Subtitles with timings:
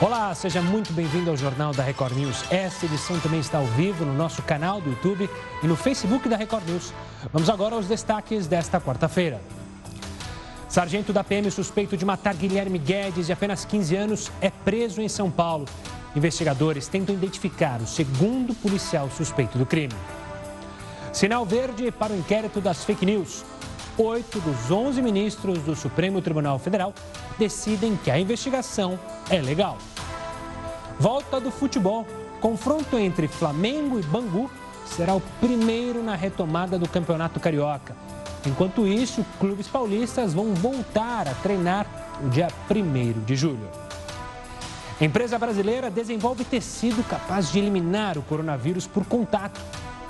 [0.00, 2.44] Olá, seja muito bem-vindo ao Jornal da Record News.
[2.52, 5.28] Esta edição também está ao vivo no nosso canal do YouTube
[5.60, 6.94] e no Facebook da Record News.
[7.32, 9.40] Vamos agora aos destaques desta quarta-feira.
[10.68, 15.08] Sargento da PM suspeito de matar Guilherme Guedes, de apenas 15 anos, é preso em
[15.08, 15.64] São Paulo.
[16.14, 19.94] Investigadores tentam identificar o segundo policial suspeito do crime.
[21.12, 23.44] Sinal verde para o inquérito das fake news.
[23.98, 26.94] Oito dos 11 ministros do Supremo Tribunal Federal
[27.36, 28.96] decidem que a investigação
[29.28, 29.76] é legal.
[31.00, 32.06] Volta do futebol.
[32.40, 34.48] Confronto entre Flamengo e Bangu
[34.86, 37.96] será o primeiro na retomada do Campeonato Carioca.
[38.46, 41.84] Enquanto isso, clubes paulistas vão voltar a treinar
[42.22, 43.68] no dia 1 de julho.
[45.00, 49.60] A empresa brasileira desenvolve tecido capaz de eliminar o coronavírus por contato.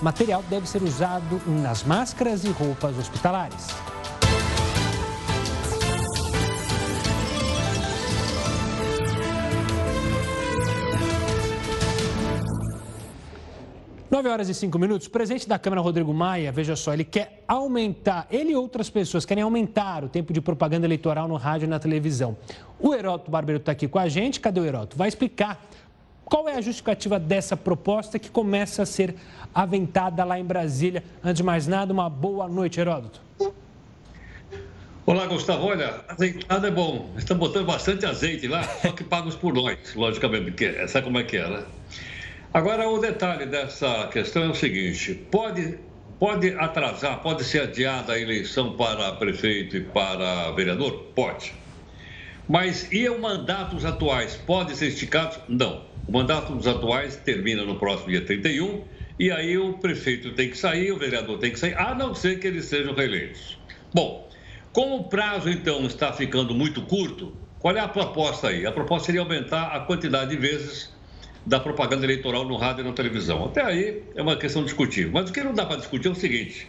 [0.00, 3.66] Material deve ser usado nas máscaras e roupas hospitalares.
[14.10, 15.06] 9 horas e 5 minutos.
[15.06, 19.26] O presidente da Câmara, Rodrigo Maia, veja só, ele quer aumentar, ele e outras pessoas
[19.26, 22.36] querem aumentar o tempo de propaganda eleitoral no rádio e na televisão.
[22.80, 24.40] O Heroto Barbeiro está aqui com a gente.
[24.40, 24.96] Cadê o Heroto?
[24.96, 25.67] Vai explicar
[26.28, 29.14] qual é a justificativa dessa proposta que começa a ser
[29.54, 31.02] aventada lá em Brasília.
[31.24, 33.22] Antes de mais nada, uma boa noite, Heródoto.
[35.06, 35.64] Olá, Gustavo.
[35.64, 37.10] Olha, azeitada é bom.
[37.16, 41.22] Estão botando bastante azeite lá, só que pagos por nós, logicamente, porque sabe como é
[41.22, 41.64] que é, né?
[42.52, 45.78] Agora, o detalhe dessa questão é o seguinte: pode,
[46.18, 50.92] pode atrasar, pode ser adiada a eleição para prefeito e para vereador?
[51.14, 51.54] Pode.
[52.46, 54.36] Mas e os mandatos atuais?
[54.36, 55.38] Podem ser esticados?
[55.48, 55.88] Não.
[56.08, 58.82] O mandato dos atuais termina no próximo dia 31
[59.18, 62.40] e aí o prefeito tem que sair, o vereador tem que sair, a não ser
[62.40, 63.58] que eles sejam reeleitos.
[63.92, 64.26] Bom,
[64.72, 68.64] como o prazo então está ficando muito curto, qual é a proposta aí?
[68.64, 70.90] A proposta seria aumentar a quantidade de vezes
[71.44, 73.44] da propaganda eleitoral no rádio e na televisão.
[73.44, 75.12] Até aí é uma questão discutível.
[75.12, 76.66] Mas o que não dá para discutir é o seguinte: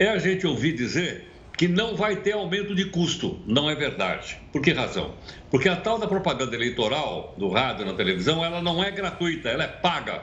[0.00, 1.29] é a gente ouvir dizer
[1.60, 3.38] que não vai ter aumento de custo.
[3.46, 4.40] Não é verdade.
[4.50, 5.14] Por que razão?
[5.50, 9.64] Porque a tal da propaganda eleitoral do rádio na televisão, ela não é gratuita, ela
[9.64, 10.22] é paga.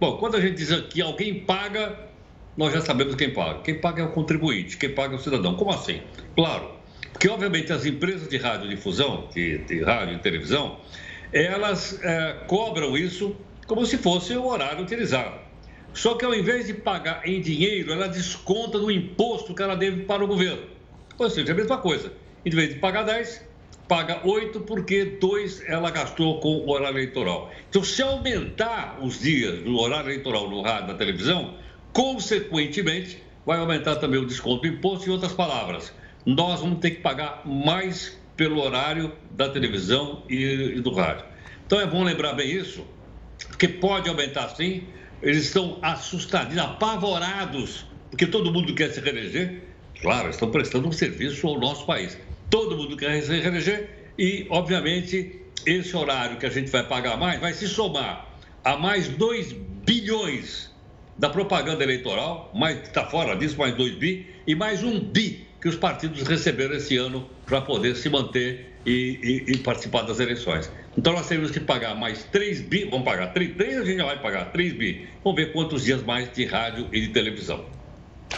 [0.00, 1.94] Bom, quando a gente diz que alguém paga,
[2.56, 3.60] nós já sabemos quem paga.
[3.60, 5.56] Quem paga é o contribuinte, quem paga é o cidadão.
[5.56, 6.00] Como assim?
[6.34, 6.70] Claro,
[7.12, 10.78] porque obviamente as empresas de radiodifusão, de, de rádio e televisão,
[11.34, 15.41] elas é, cobram isso como se fosse o horário utilizado.
[15.94, 20.04] Só que ao invés de pagar em dinheiro, ela desconta do imposto que ela deve
[20.04, 20.62] para o governo.
[21.18, 22.12] Ou seja, é a mesma coisa.
[22.44, 23.44] Em vez de pagar 10,
[23.86, 27.52] paga 8 porque 2 ela gastou com o horário eleitoral.
[27.68, 31.54] Então, se aumentar os dias do horário eleitoral no rádio na televisão,
[31.92, 35.08] consequentemente, vai aumentar também o desconto do imposto.
[35.08, 35.92] Em outras palavras,
[36.24, 41.26] nós vamos ter que pagar mais pelo horário da televisão e, e do rádio.
[41.66, 42.86] Então é bom lembrar bem isso,
[43.48, 44.84] porque pode aumentar sim.
[45.22, 49.62] Eles estão assustados, apavorados, porque todo mundo quer se reeleger.
[50.00, 52.18] Claro, estão prestando um serviço ao nosso país.
[52.50, 57.40] Todo mundo quer se reeleger e, obviamente, esse horário que a gente vai pagar mais
[57.40, 58.28] vai se somar
[58.64, 60.70] a mais 2 bilhões
[61.16, 65.68] da propaganda eleitoral, mais está fora disso, mais 2 bi, e mais um bi que
[65.68, 70.70] os partidos receberam esse ano para poder se manter e, e, e, participar das eleições.
[70.96, 74.04] Então nós temos que pagar mais 3 bi, vamos pagar 3, 3 a gente já
[74.04, 75.08] vai pagar 3 bi.
[75.24, 77.64] Vamos ver quantos dias mais de rádio e de televisão.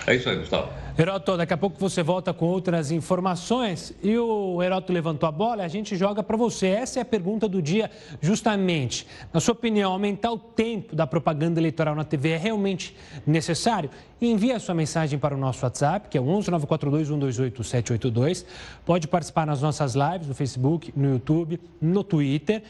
[0.07, 0.73] É isso aí, Gustavo.
[0.97, 5.65] Heroto, daqui a pouco você volta com outras informações e o Heroto levantou a bola,
[5.65, 6.69] a gente joga para você.
[6.69, 7.91] Essa é a pergunta do dia,
[8.21, 9.05] justamente.
[9.33, 12.97] Na sua opinião, aumentar o tempo da propaganda eleitoral na TV é realmente
[13.27, 13.91] necessário?
[14.23, 18.47] Envie a sua mensagem para o nosso WhatsApp, que é o 11 942 128 782.
[18.87, 22.63] Pode participar nas nossas lives no Facebook, no YouTube, no Twitter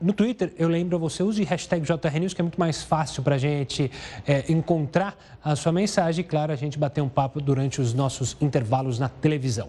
[0.00, 3.38] no Twitter, eu lembro você, use hashtag JRNews, que é muito mais fácil para a
[3.38, 3.90] gente
[4.26, 8.36] é, encontrar a sua mensagem e, claro, a gente bater um papo durante os nossos
[8.40, 9.68] intervalos na televisão.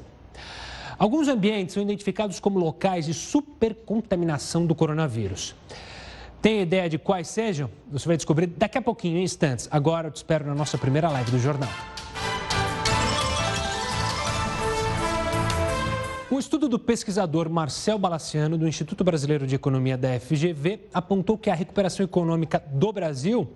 [0.98, 5.56] Alguns ambientes são identificados como locais de supercontaminação do coronavírus.
[6.42, 7.70] Tem ideia de quais sejam?
[7.92, 9.68] Você vai descobrir daqui a pouquinho, em instantes.
[9.72, 11.70] Agora eu te espero na nossa primeira live do jornal.
[16.36, 21.50] Um estudo do pesquisador Marcel Balaciano, do Instituto Brasileiro de Economia da FGV, apontou que
[21.50, 23.48] a recuperação econômica do Brasil,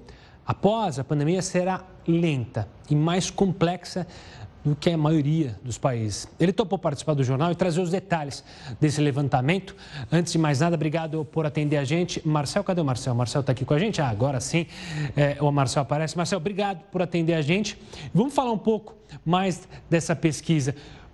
[0.46, 4.08] após a pandemia, será lenta e mais complexa
[4.64, 6.26] do que a maioria dos países.
[6.40, 8.46] Ele topou participar do jornal e trazer os detalhes
[8.80, 9.76] desse levantamento.
[10.10, 12.26] Antes de mais nada, obrigado por atender a gente.
[12.26, 13.14] Marcel, cadê o Marcel?
[13.14, 14.02] Marcel está aqui com a gente?
[14.02, 14.66] Ah, agora sim,
[15.18, 16.16] é, o Marcel aparece.
[16.16, 17.78] Marcel, obrigado por atender a gente.
[18.14, 18.96] Vamos falar um pouco
[19.26, 20.74] mais dessa pesquisa.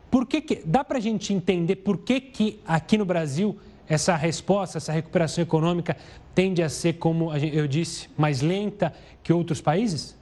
[0.10, 3.57] Por que, que dá para a gente entender por que, que aqui no Brasil
[3.88, 5.96] essa resposta, essa recuperação econômica
[6.34, 8.94] tende a ser, como eu disse, mais lenta
[9.24, 10.16] que outros países?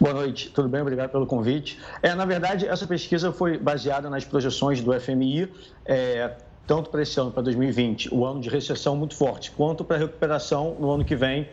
[0.00, 0.82] Boa noite, tudo bem?
[0.82, 1.78] Obrigado pelo convite.
[2.02, 5.48] É, na verdade, essa pesquisa foi baseada nas projeções do FMI,
[5.84, 6.32] é,
[6.66, 10.00] tanto para esse ano, para 2020, o ano de recessão muito forte, quanto para a
[10.00, 11.48] recuperação no ano que vem,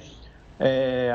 [0.59, 1.13] é,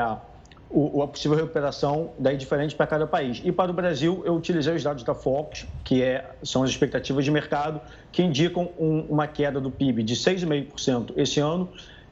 [0.69, 3.41] o, a possível recuperação daí diferente para cada país.
[3.43, 7.23] E para o Brasil, eu utilizei os dados da Focus, que é, são as expectativas
[7.23, 7.79] de mercado,
[8.11, 11.69] que indicam um, uma queda do PIB de 6,5% esse ano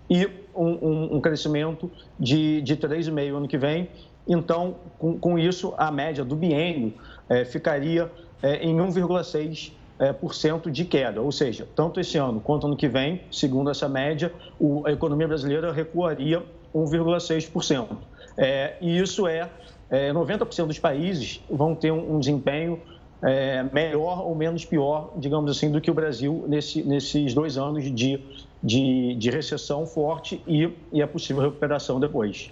[0.10, 3.90] e um, um, um crescimento de, de 3,5% ano que vem
[4.28, 6.94] então, com, com isso, a média do biênio
[7.30, 8.10] é, ficaria
[8.42, 9.72] é, em 1,6%.
[10.00, 13.70] É, por cento de queda, ou seja, tanto esse ano quanto ano que vem, segundo
[13.70, 17.90] essa média, o, a economia brasileira recuaria 1,6%.
[18.38, 19.50] É, e isso é,
[19.90, 22.82] é 90% dos países vão ter um, um desempenho
[23.22, 27.84] é, melhor ou menos pior, digamos assim, do que o Brasil nesse, nesses dois anos
[27.84, 28.20] de,
[28.62, 32.50] de, de recessão forte e, e a possível recuperação depois.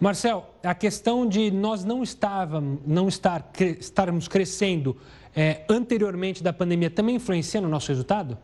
[0.00, 4.96] Marcel, a questão de nós não estávamos, não estar, estarmos crescendo
[5.36, 8.36] é, anteriormente da pandemia também influencia no nosso resultado?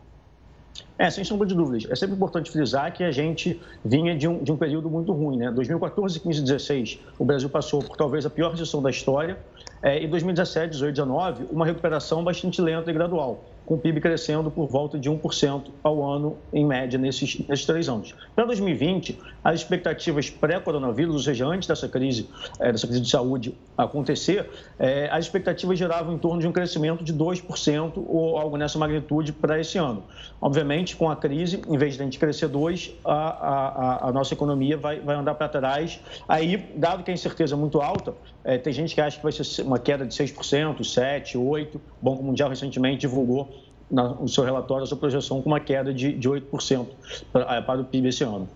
[0.99, 1.91] É, sem sombra de dúvidas.
[1.91, 5.37] É sempre importante frisar que a gente vinha de um, de um período muito ruim,
[5.37, 5.51] né?
[5.51, 9.39] 2014, 15 e 16, o Brasil passou por talvez a pior recessão da história.
[9.83, 14.01] É, e 2017, 18 e 19, uma recuperação bastante lenta e gradual com o PIB
[14.01, 18.15] crescendo por volta de 1% ao ano, em média, nesses, nesses três anos.
[18.35, 22.29] Para 2020, as expectativas pré-coronavírus, ou seja, antes dessa crise,
[22.61, 24.49] é, dessa crise de saúde acontecer,
[24.79, 29.33] é, as expectativas giravam em torno de um crescimento de 2% ou algo nessa magnitude
[29.33, 30.05] para esse ano.
[30.41, 34.33] Obviamente, com a crise, em vez de a gente crescer 2%, a, a, a nossa
[34.33, 36.01] economia vai, vai andar para trás.
[36.29, 38.15] Aí, dado que a incerteza é muito alta,
[38.47, 41.75] é, tem gente que acha que vai ser uma queda de 6%, 7%, 8%.
[41.75, 43.53] O Banco Mundial recentemente divulgou
[43.91, 46.87] no seu relatório a sua projeção com uma queda de, de 8%
[47.33, 48.49] para, para o PIB esse ano.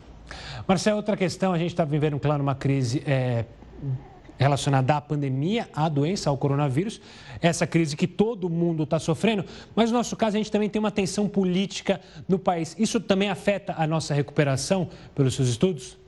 [0.67, 3.45] Marcelo, outra questão, a gente está vivendo, claro, uma crise é,
[4.39, 7.01] relacionada à pandemia, à doença, ao coronavírus,
[7.41, 9.45] essa crise que todo mundo está sofrendo,
[9.75, 12.77] mas no nosso caso a gente também tem uma tensão política no país.
[12.79, 16.00] Isso também afeta a nossa recuperação pelos seus estudos?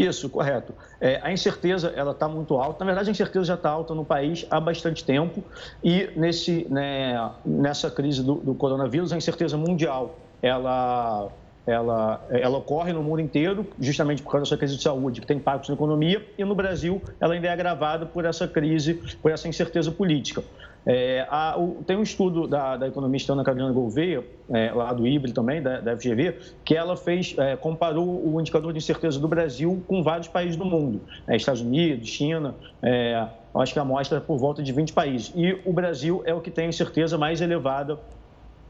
[0.00, 0.72] Isso, correto.
[0.98, 2.82] É, a incerteza ela está muito alta.
[2.82, 5.44] Na verdade, a incerteza já está alta no país há bastante tempo
[5.84, 11.28] e nesse, né, nessa crise do, do, coronavírus, a incerteza mundial ela,
[11.66, 15.36] ela, ela ocorre no mundo inteiro, justamente por causa dessa crise de saúde que tem
[15.36, 19.48] impactos na economia e no Brasil ela ainda é agravada por essa crise, por essa
[19.48, 20.42] incerteza política.
[20.86, 25.32] É, o, tem um estudo da, da economista Ana Carolina Gouveia, é, lá do IBRE
[25.32, 29.82] também, da, da, FGV, que ela fez, é, comparou o indicador de incerteza do Brasil
[29.86, 34.20] com vários países do mundo, é, Estados Unidos, China, é, acho que a amostra é
[34.20, 35.32] por volta de 20 países.
[35.34, 37.98] E o Brasil é o que tem a incerteza mais elevada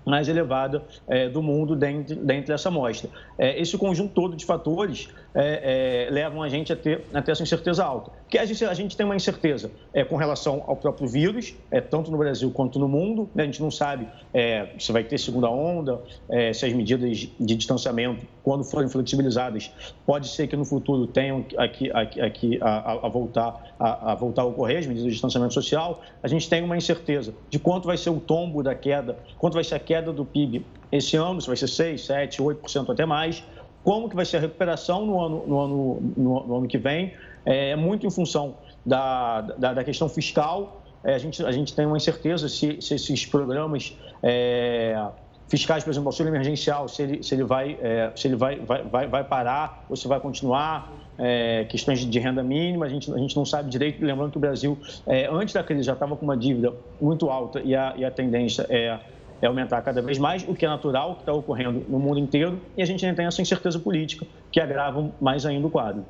[0.04, 3.10] mais elevada é, do mundo dentro, dentro dessa amostra.
[3.38, 7.32] É, esse conjunto todo de fatores é, é, levam a gente a ter, a ter
[7.32, 8.10] essa incerteza alta.
[8.22, 11.80] Porque a gente, a gente tem uma incerteza é, com relação ao próprio vírus, é,
[11.80, 13.28] tanto no Brasil quanto no mundo.
[13.34, 13.42] Né?
[13.44, 17.56] A gente não sabe é, se vai ter segunda onda, é, se as medidas de
[17.56, 19.70] distanciamento, quando forem flexibilizadas,
[20.06, 24.42] pode ser que no futuro tenham aqui, aqui, aqui a, a, voltar, a, a, voltar
[24.42, 26.02] a ocorrer as medidas de distanciamento social.
[26.22, 29.64] A gente tem uma incerteza de quanto vai ser o tombo da queda, quanto vai
[29.64, 33.44] ser a queda do PIB esse ano, se vai ser 6, 7, 8% até mais
[33.82, 37.14] como que vai ser a recuperação no ano, no ano, no, no ano que vem,
[37.44, 40.82] é muito em função da, da, da questão fiscal.
[41.02, 45.02] É, a, gente, a gente tem uma incerteza se, se esses programas é,
[45.48, 48.82] fiscais, por exemplo, auxílio emergencial, se ele, se ele, vai, é, se ele vai, vai,
[48.82, 50.92] vai, vai parar ou se vai continuar.
[51.22, 54.02] É, questões de renda mínima, a gente, a gente não sabe direito.
[54.02, 57.60] Lembrando que o Brasil, é, antes da crise, já estava com uma dívida muito alta
[57.60, 61.14] e a, e a tendência é é aumentar cada vez mais, o que é natural,
[61.14, 64.60] que está ocorrendo no mundo inteiro, e a gente ainda tem essa incerteza política, que
[64.60, 66.04] agrava mais ainda o quadro.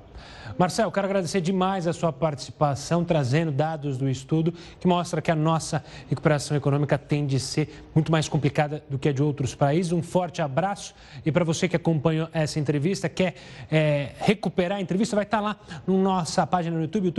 [0.59, 5.35] Marcel, quero agradecer demais a sua participação, trazendo dados do estudo que mostra que a
[5.35, 9.93] nossa recuperação econômica tende a ser muito mais complicada do que a de outros países.
[9.93, 10.95] Um forte abraço
[11.25, 13.35] e para você que acompanhou essa entrevista, quer
[13.71, 15.57] é, recuperar a entrevista, vai estar lá
[15.87, 17.13] na nossa página no YouTube,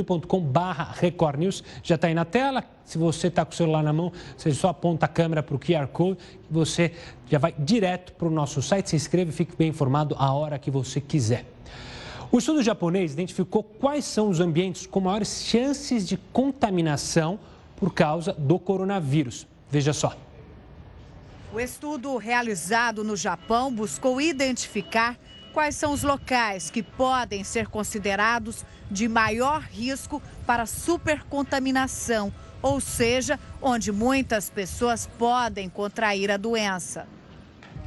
[1.37, 1.63] News.
[1.81, 2.63] Já está aí na tela.
[2.83, 5.59] Se você está com o celular na mão, você só aponta a câmera para o
[5.59, 6.17] QR Code
[6.51, 6.91] você
[7.29, 8.89] já vai direto para o nosso site.
[8.89, 11.45] Se inscreva e fique bem informado a hora que você quiser.
[12.31, 17.39] O estudo japonês identificou quais são os ambientes com maiores chances de contaminação
[17.75, 19.45] por causa do coronavírus.
[19.69, 20.15] Veja só.
[21.53, 25.19] O estudo realizado no Japão buscou identificar
[25.51, 32.31] quais são os locais que podem ser considerados de maior risco para supercontaminação,
[32.61, 37.05] ou seja, onde muitas pessoas podem contrair a doença.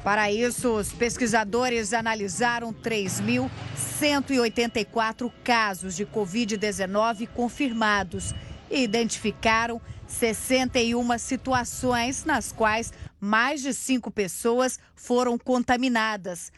[0.02, 8.34] Para isso, os pesquisadores analisaram 3.184 casos de Covid-19 confirmados
[8.70, 16.52] e identificaram 61 situações nas quais mais de cinco pessoas foram contaminadas.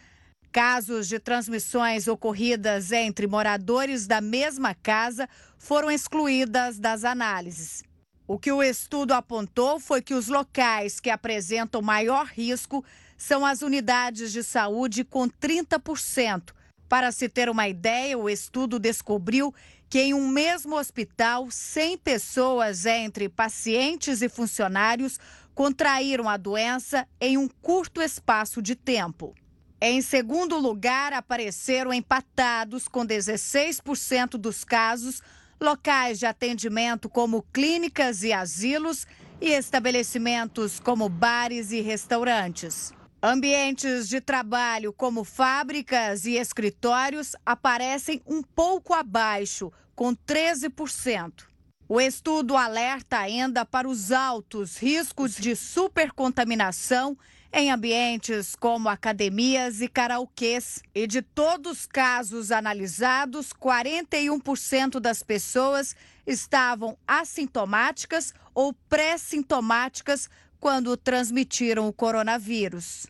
[0.50, 7.85] Casos de transmissões ocorridas entre moradores da mesma casa foram excluídas das análises.
[8.28, 12.84] O que o estudo apontou foi que os locais que apresentam maior risco
[13.16, 16.52] são as unidades de saúde com 30%.
[16.88, 19.54] Para se ter uma ideia, o estudo descobriu
[19.88, 25.20] que em um mesmo hospital, 100 pessoas entre pacientes e funcionários
[25.54, 29.34] contraíram a doença em um curto espaço de tempo.
[29.80, 35.22] Em segundo lugar, apareceram empatados com 16% dos casos
[35.60, 39.06] locais de atendimento como clínicas e asilos
[39.40, 42.92] e estabelecimentos como bares e restaurantes.
[43.22, 51.44] Ambientes de trabalho como fábricas e escritórios aparecem um pouco abaixo, com 13%.
[51.88, 57.16] O estudo alerta ainda para os altos riscos de supercontaminação
[57.52, 60.82] em ambientes como academias e karaokês.
[60.94, 65.94] E de todos os casos analisados, 41% das pessoas
[66.26, 73.06] estavam assintomáticas ou pré-sintomáticas quando transmitiram o coronavírus.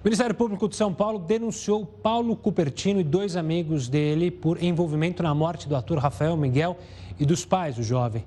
[0.00, 5.22] O Ministério Público de São Paulo denunciou Paulo Cupertino e dois amigos dele por envolvimento
[5.22, 6.76] na morte do ator Rafael Miguel
[7.18, 8.22] e dos pais do jovem.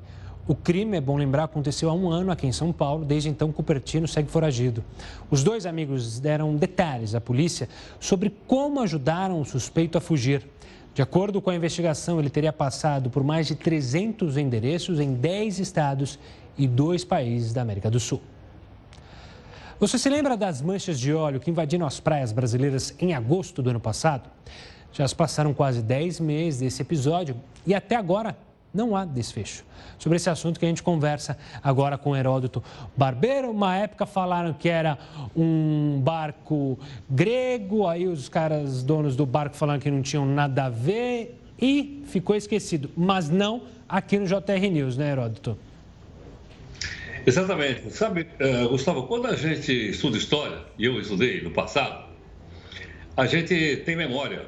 [0.47, 3.03] O crime, é bom lembrar, aconteceu há um ano aqui em São Paulo.
[3.03, 4.81] Desde então, Cupertino segue foragido.
[5.29, 7.67] Os dois amigos deram detalhes à polícia
[7.99, 10.47] sobre como ajudaram o suspeito a fugir.
[10.93, 15.59] De acordo com a investigação, ele teria passado por mais de 300 endereços em 10
[15.59, 16.17] estados
[16.57, 18.21] e dois países da América do Sul.
[19.81, 23.69] Você se lembra das manchas de óleo que invadiram as praias brasileiras em agosto do
[23.69, 24.29] ano passado?
[24.93, 27.35] Já se passaram quase 10 meses desse episódio
[27.65, 28.35] e até agora
[28.73, 29.63] não há desfecho.
[29.97, 32.63] Sobre esse assunto que a gente conversa agora com Heródoto
[32.95, 33.49] Barbeiro.
[33.49, 34.97] Uma época falaram que era
[35.35, 36.77] um barco
[37.09, 42.03] grego, aí os caras donos do barco falaram que não tinham nada a ver e
[42.05, 42.89] ficou esquecido.
[42.95, 45.57] Mas não aqui no JR News, né, Heródoto?
[47.25, 47.91] Exatamente.
[47.91, 52.05] Sabe, uh, Gustavo, quando a gente estuda história, e eu estudei no passado,
[53.17, 54.45] a gente tem memória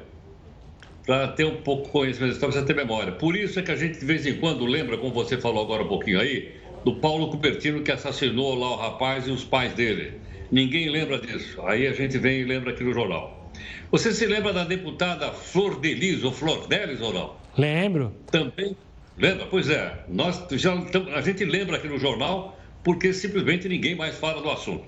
[1.10, 3.10] para ter um pouco de conhecimento histórico, precisa ter memória.
[3.10, 5.82] Por isso é que a gente, de vez em quando, lembra, como você falou agora
[5.82, 6.52] um pouquinho aí,
[6.84, 10.12] do Paulo Cupertino que assassinou lá o rapaz e os pais dele.
[10.52, 11.60] Ninguém lembra disso.
[11.62, 13.50] Aí a gente vem e lembra aqui no jornal.
[13.90, 17.34] Você se lembra da deputada Flor Delis, ou Flor Delis ou não?
[17.58, 18.14] Lembro.
[18.30, 18.76] Também.
[19.18, 19.46] Lembra?
[19.46, 20.04] Pois é.
[20.08, 20.74] Nós já,
[21.12, 24.84] a gente lembra aqui no jornal porque simplesmente ninguém mais fala do assunto.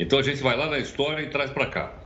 [0.00, 1.99] Então a gente vai lá na história e traz para cá.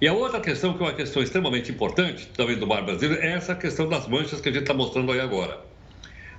[0.00, 3.32] E a outra questão, que é uma questão extremamente importante, também do mar brasileiro, é
[3.32, 5.60] essa questão das manchas que a gente está mostrando aí agora.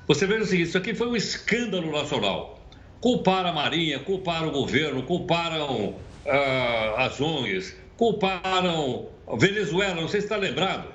[0.08, 2.60] Você veja o seguinte: isso aqui foi um escândalo nacional.
[3.02, 10.22] Culparam a Marinha, culparam o governo, culparam ah, as ONGs, culparam a Venezuela, não sei
[10.22, 10.88] se está lembrado.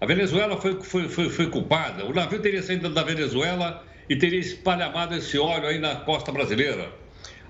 [0.00, 2.04] A Venezuela foi, foi, foi, foi culpada.
[2.06, 6.90] O navio teria saído da Venezuela e teria espalhamado esse óleo aí na costa brasileira.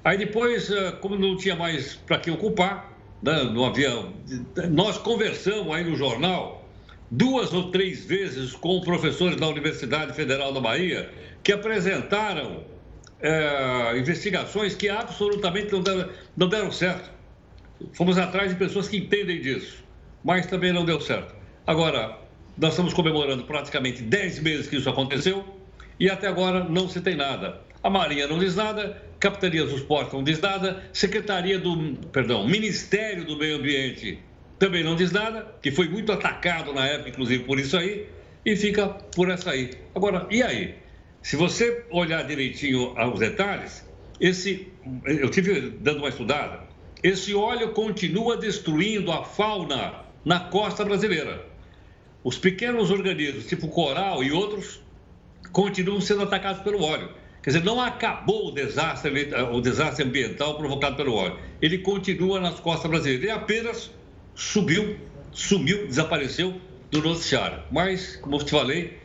[0.04, 2.91] Aí depois, ah, como não tinha mais para quem ocupar,
[3.22, 4.12] né, no avião.
[4.70, 6.68] Nós conversamos aí no jornal
[7.10, 11.10] duas ou três vezes com professores da Universidade Federal da Bahia
[11.42, 12.64] que apresentaram
[13.20, 17.10] é, investigações que absolutamente não deram, não deram certo.
[17.92, 19.84] Fomos atrás de pessoas que entendem disso,
[20.24, 21.34] mas também não deu certo.
[21.66, 22.18] Agora,
[22.56, 25.44] nós estamos comemorando praticamente 10 meses que isso aconteceu
[25.98, 27.60] e até agora não se tem nada.
[27.82, 33.24] A Marinha não diz nada, Capitania dos Portos não diz nada, Secretaria do, perdão, Ministério
[33.24, 34.18] do Meio Ambiente
[34.58, 38.08] também não diz nada, que foi muito atacado na época, inclusive por isso aí,
[38.44, 39.70] e fica por essa aí.
[39.94, 40.74] Agora, e aí?
[41.22, 43.88] Se você olhar direitinho os detalhes,
[44.20, 44.66] esse,
[45.04, 46.64] eu tive dando uma estudada,
[47.00, 51.46] esse óleo continua destruindo a fauna na costa brasileira.
[52.24, 54.80] Os pequenos organismos, tipo coral e outros,
[55.52, 57.21] continuam sendo atacados pelo óleo.
[57.42, 61.38] Quer dizer, não acabou o desastre, o desastre ambiental provocado pelo óleo.
[61.60, 63.24] Ele continua nas costas brasileiras.
[63.24, 63.90] Ele apenas
[64.34, 64.96] subiu,
[65.32, 67.64] sumiu, desapareceu do noticiário.
[67.70, 68.98] Mas, como eu te falei,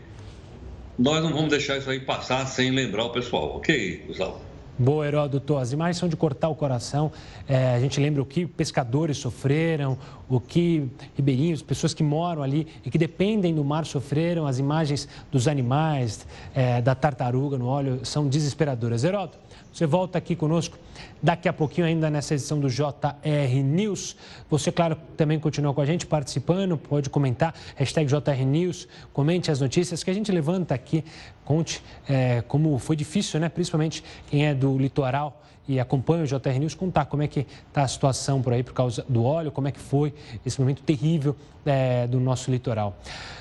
[1.00, 4.47] nós não vamos deixar isso aí passar sem lembrar o pessoal, ok, Gustavo?
[4.79, 5.57] Boa, Heródoto.
[5.57, 7.12] As imagens são de cortar o coração.
[7.48, 9.98] É, a gente lembra o que pescadores sofreram,
[10.29, 14.46] o que ribeirinhos, pessoas que moram ali e que dependem do mar sofreram.
[14.46, 19.03] As imagens dos animais, é, da tartaruga no óleo, são desesperadoras.
[19.03, 19.39] Heródoto,
[19.74, 20.77] Você volta aqui conosco
[21.22, 24.16] daqui a pouquinho, ainda nessa edição do JR News.
[24.50, 29.60] Você, claro, também continua com a gente participando, pode comentar, hashtag JR News, comente as
[29.60, 31.04] notícias que a gente levanta aqui,
[31.44, 33.50] conte é, como foi difícil, né?
[33.50, 37.84] Principalmente quem é do litoral e acompanha o JR News, contar como é que está
[37.84, 40.13] a situação por aí por causa do óleo, como é que foi
[40.46, 41.36] esse momento terrível
[41.66, 42.98] é, do nosso litoral.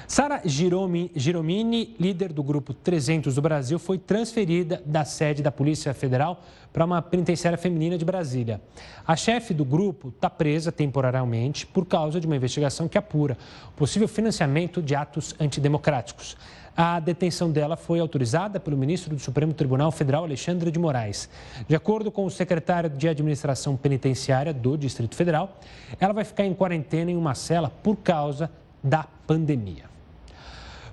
[0.09, 6.43] Sara Giromini, líder do Grupo 300 do Brasil, foi transferida da sede da Polícia Federal
[6.77, 8.61] para uma penitenciária feminina de Brasília.
[9.07, 13.39] A chefe do grupo está presa temporariamente por causa de uma investigação que apura
[13.75, 16.37] possível financiamento de atos antidemocráticos.
[16.77, 21.31] A detenção dela foi autorizada pelo ministro do Supremo Tribunal Federal, Alexandre de Moraes.
[21.67, 25.59] De acordo com o secretário de Administração Penitenciária do Distrito Federal,
[25.99, 28.51] ela vai ficar em quarentena em uma cela por causa
[28.85, 29.96] da pandemia.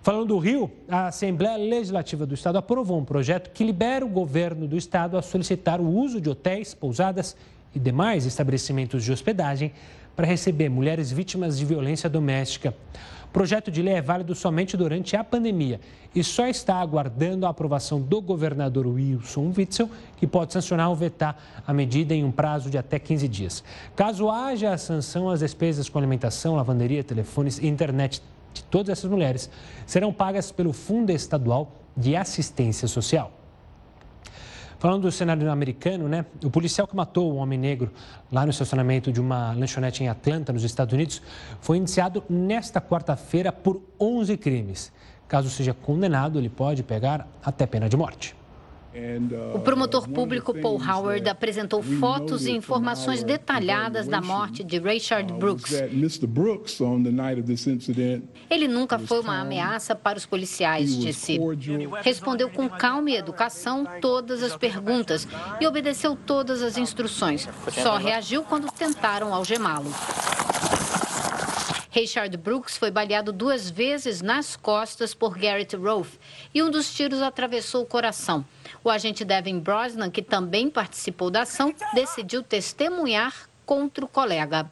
[0.04, 4.68] Falando do Rio, a Assembleia Legislativa do Estado aprovou um projeto que libera o governo
[4.68, 7.38] do Estado a solicitar o uso de hotéis, pousadas
[7.74, 9.72] e demais estabelecimentos de hospedagem
[10.14, 12.76] para receber mulheres vítimas de violência doméstica.
[13.24, 15.80] O projeto de lei é válido somente durante a pandemia
[16.14, 21.42] e só está aguardando a aprovação do governador Wilson Witzel, que pode sancionar ou vetar
[21.66, 23.64] a medida em um prazo de até 15 dias.
[23.96, 28.22] Caso haja a sanção, as despesas com alimentação, lavanderia, telefones e internet
[28.54, 29.50] de todas essas mulheres
[29.86, 33.32] serão pagas pelo Fundo Estadual de Assistência Social.
[34.80, 36.26] Falando do cenário americano, né?
[36.44, 37.90] O policial que matou um homem negro
[38.30, 41.22] lá no estacionamento de uma lanchonete em Atlanta, nos Estados Unidos,
[41.62, 44.92] foi indiciado nesta quarta-feira por 11 crimes.
[45.26, 48.36] Caso seja condenado, ele pode pegar até pena de morte.
[48.94, 55.34] Uh, o promotor público Paul Howard apresentou fotos e informações detalhadas da morte de Richard
[55.34, 55.74] uh, Brooks.
[58.50, 61.40] Ele nunca foi uma ameaça para os policiais, disse.
[62.04, 65.28] Respondeu com calma e educação todas as perguntas
[65.60, 67.50] e obedeceu todas as instruções.
[67.72, 69.92] Só reagiu quando tentaram algemá-lo.
[71.94, 76.18] Richard Brooks foi baleado duas vezes nas costas por Garrett Rolfe
[76.54, 78.44] e um dos tiros atravessou o coração.
[78.86, 84.70] O agente Devin Brosnan, que também participou da ação, decidiu testemunhar contra o colega.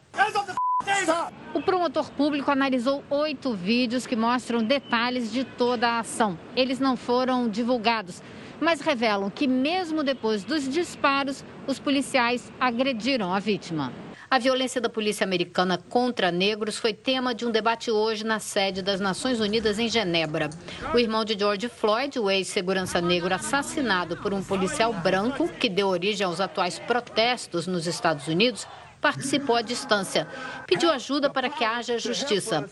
[1.53, 6.37] O promotor público analisou oito vídeos que mostram detalhes de toda a ação.
[6.57, 8.21] Eles não foram divulgados,
[8.59, 13.93] mas revelam que, mesmo depois dos disparos, os policiais agrediram a vítima.
[14.31, 18.81] A violência da polícia americana contra negros foi tema de um debate hoje na sede
[18.81, 20.49] das Nações Unidas em Genebra.
[20.93, 25.89] O irmão de George Floyd, o ex-segurança negro assassinado por um policial branco, que deu
[25.89, 28.65] origem aos atuais protestos nos Estados Unidos,
[29.01, 30.27] participou à distância.
[30.67, 32.69] Pediu ajuda para que haja justiça.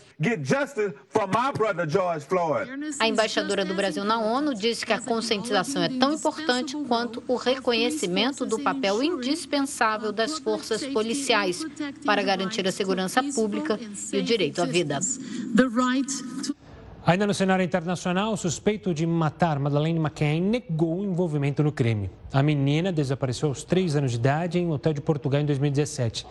[2.98, 7.34] A embaixadora do Brasil na ONU disse que a conscientização é tão importante quanto o
[7.34, 11.64] reconhecimento do papel indispensável das forças policiais
[12.06, 13.78] para garantir a segurança pública
[14.12, 15.00] e o direito à vida.
[17.10, 22.08] Ainda no cenário internacional, o suspeito de matar Madeleine McCain negou o envolvimento no crime.
[22.32, 26.24] A menina desapareceu aos três anos de idade em um hotel de Portugal em 2017.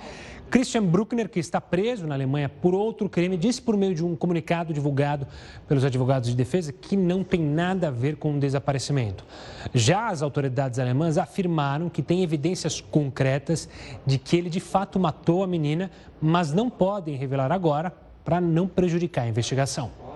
[0.49, 4.15] Christian Bruckner, que está preso na Alemanha por outro crime, disse por meio de um
[4.15, 5.27] comunicado divulgado
[5.67, 9.25] pelos advogados de defesa que não tem nada a ver com o desaparecimento.
[9.73, 13.67] Já as autoridades alemãs afirmaram que têm evidências concretas
[14.05, 18.65] de que ele de fato matou a menina, mas não podem revelar agora para não
[18.65, 20.07] prejudicar a investigação.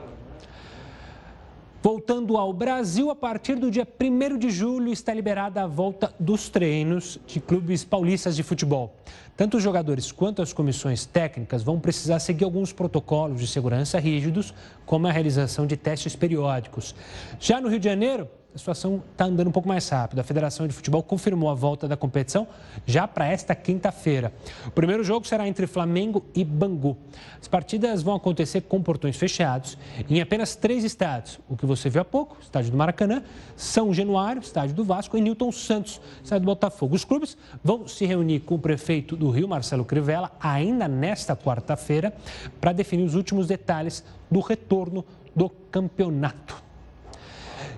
[1.84, 6.48] Voltando ao Brasil, a partir do dia 1 de julho está liberada a volta dos
[6.48, 8.96] treinos de clubes paulistas de futebol.
[9.36, 14.54] Tanto os jogadores quanto as comissões técnicas vão precisar seguir alguns protocolos de segurança rígidos,
[14.86, 16.96] como a realização de testes periódicos.
[17.38, 20.20] Já no Rio de Janeiro, a situação está andando um pouco mais rápido.
[20.20, 22.48] A Federação de Futebol confirmou a volta da competição
[22.86, 24.32] já para esta quinta-feira.
[24.68, 26.96] O primeiro jogo será entre Flamengo e Bangu.
[27.42, 31.40] As partidas vão acontecer com portões fechados em apenas três estádios.
[31.50, 33.24] O que você viu há pouco, estádio do Maracanã,
[33.56, 36.96] São Januário, estádio do Vasco e Newton Santos, estádio do Botafogo.
[36.96, 42.14] Os clubes vão se reunir com o prefeito do Rio, Marcelo Crivella, ainda nesta quarta-feira,
[42.62, 45.04] para definir os últimos detalhes do retorno
[45.36, 46.63] do campeonato.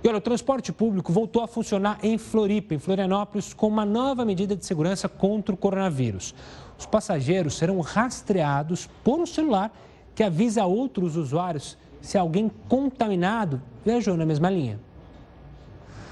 [0.06, 4.24] E olha, o transporte público voltou a funcionar em Floripa, em Florianópolis, com uma nova
[4.24, 6.36] medida de segurança contra o coronavírus.
[6.78, 9.76] Os passageiros serão rastreados por um celular
[10.14, 14.80] que avisa outros usuários se alguém contaminado viajou na mesma linha.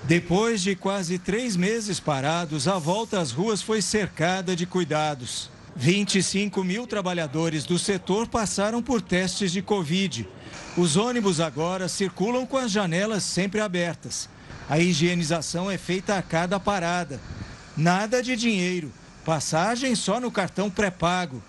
[0.06, 5.52] Depois de quase três meses parados, a volta às ruas foi cercada de cuidados.
[5.76, 10.28] 25 mil trabalhadores do setor passaram por testes de Covid.
[10.78, 14.30] Os ônibus agora circulam com as janelas sempre abertas.
[14.70, 17.20] A higienização é feita a cada parada.
[17.76, 18.92] Nada de dinheiro,
[19.26, 21.42] passagem só no cartão pré-pago.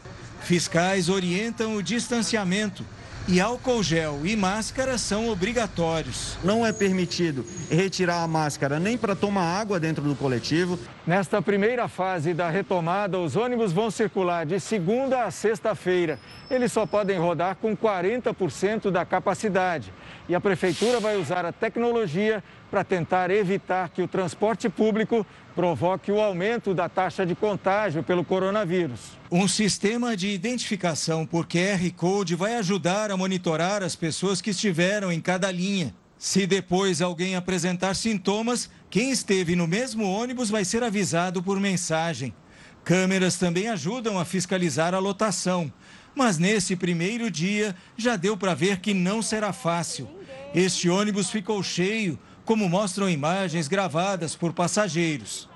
[0.43, 2.85] Fiscais orientam o distanciamento
[3.27, 6.37] e álcool gel e máscara são obrigatórios.
[6.45, 10.79] Não é permitido retirar a máscara nem para tomar água dentro do coletivo.
[11.07, 16.19] Nesta primeira fase da retomada, os ônibus vão circular de segunda a sexta-feira.
[16.51, 19.93] Eles só podem rodar com 40% da capacidade.
[20.29, 25.25] E a prefeitura vai usar a tecnologia para tentar evitar que o transporte público
[25.55, 29.01] provoque o aumento da taxa de contágio pelo coronavírus.
[29.31, 35.13] Um sistema de identificação por QR Code vai ajudar a monitorar as pessoas que estiveram
[35.13, 35.95] em cada linha.
[36.19, 42.35] Se depois alguém apresentar sintomas, quem esteve no mesmo ônibus vai ser avisado por mensagem.
[42.83, 45.73] Câmeras também ajudam a fiscalizar a lotação.
[46.15, 50.09] Mas nesse primeiro dia já deu para ver que não será fácil.
[50.55, 55.49] Este ônibus ficou cheio, como mostram imagens gravadas por passageiros.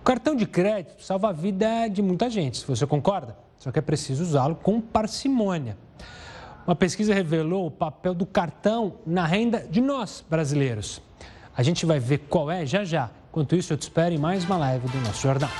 [0.00, 3.36] O cartão de crédito salva a vida de muita gente, você concorda.
[3.58, 5.76] Só que é preciso usá-lo com parcimônia.
[6.66, 11.02] Uma pesquisa revelou o papel do cartão na renda de nós, brasileiros.
[11.56, 13.10] A gente vai ver qual é já já.
[13.30, 15.50] Enquanto isso, eu te espero em mais uma live do nosso jornal.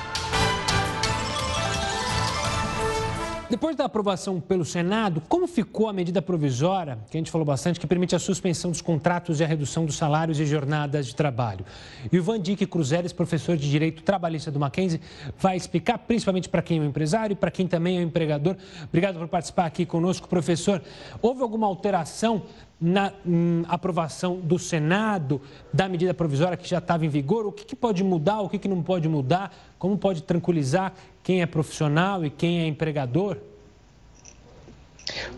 [3.50, 7.80] Depois da aprovação pelo Senado, como ficou a medida provisória, que a gente falou bastante,
[7.80, 11.64] que permite a suspensão dos contratos e a redução dos salários e jornadas de trabalho?
[12.12, 15.00] E o Cruzeres, professor de Direito Trabalhista do Mackenzie,
[15.38, 18.54] vai explicar principalmente para quem é o empresário e para quem também é o empregador.
[18.84, 20.82] Obrigado por participar aqui conosco, professor.
[21.22, 22.42] Houve alguma alteração
[22.80, 25.40] na hum, aprovação do Senado
[25.72, 27.46] da medida provisória que já estava em vigor?
[27.46, 29.52] O que, que pode mudar, o que, que não pode mudar?
[29.78, 33.36] Como pode tranquilizar quem é profissional e quem é empregador?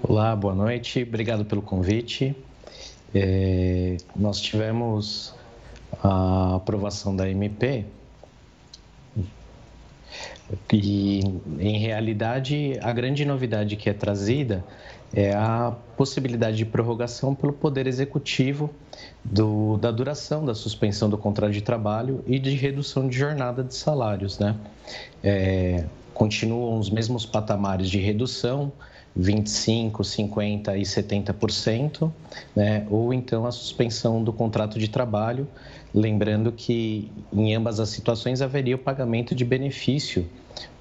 [0.03, 2.35] Olá, boa noite, obrigado pelo convite.
[3.15, 5.35] É, nós tivemos
[6.03, 7.85] a aprovação da MP
[10.73, 11.21] e,
[11.59, 14.65] em realidade, a grande novidade que é trazida
[15.13, 18.71] é a possibilidade de prorrogação pelo Poder Executivo
[19.25, 23.75] do, da duração da suspensão do contrato de trabalho e de redução de jornada de
[23.75, 24.39] salários.
[24.39, 24.57] Né?
[25.23, 28.73] É, continuam os mesmos patamares de redução,
[29.19, 32.13] 25%, 50% e 70%,
[32.55, 32.87] né?
[32.89, 35.49] ou então a suspensão do contrato de trabalho,
[35.93, 40.25] lembrando que em ambas as situações haveria o pagamento de benefício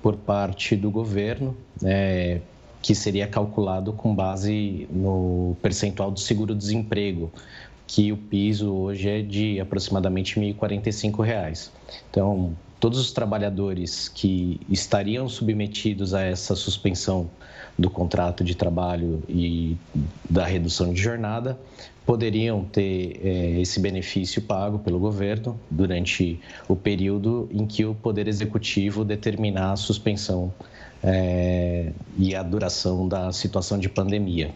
[0.03, 2.41] por parte do governo, né?
[2.81, 7.31] Que seria calculado com base no percentual do seguro-desemprego,
[7.85, 11.69] que o piso hoje é de aproximadamente R$ 1.045.
[12.09, 17.29] Então, todos os trabalhadores que estariam submetidos a essa suspensão
[17.77, 19.75] do contrato de trabalho e
[20.29, 21.59] da redução de jornada
[22.05, 28.27] poderiam ter é, esse benefício pago pelo governo durante o período em que o Poder
[28.27, 30.53] Executivo determinar a suspensão
[31.03, 34.51] é, e a duração da situação de pandemia.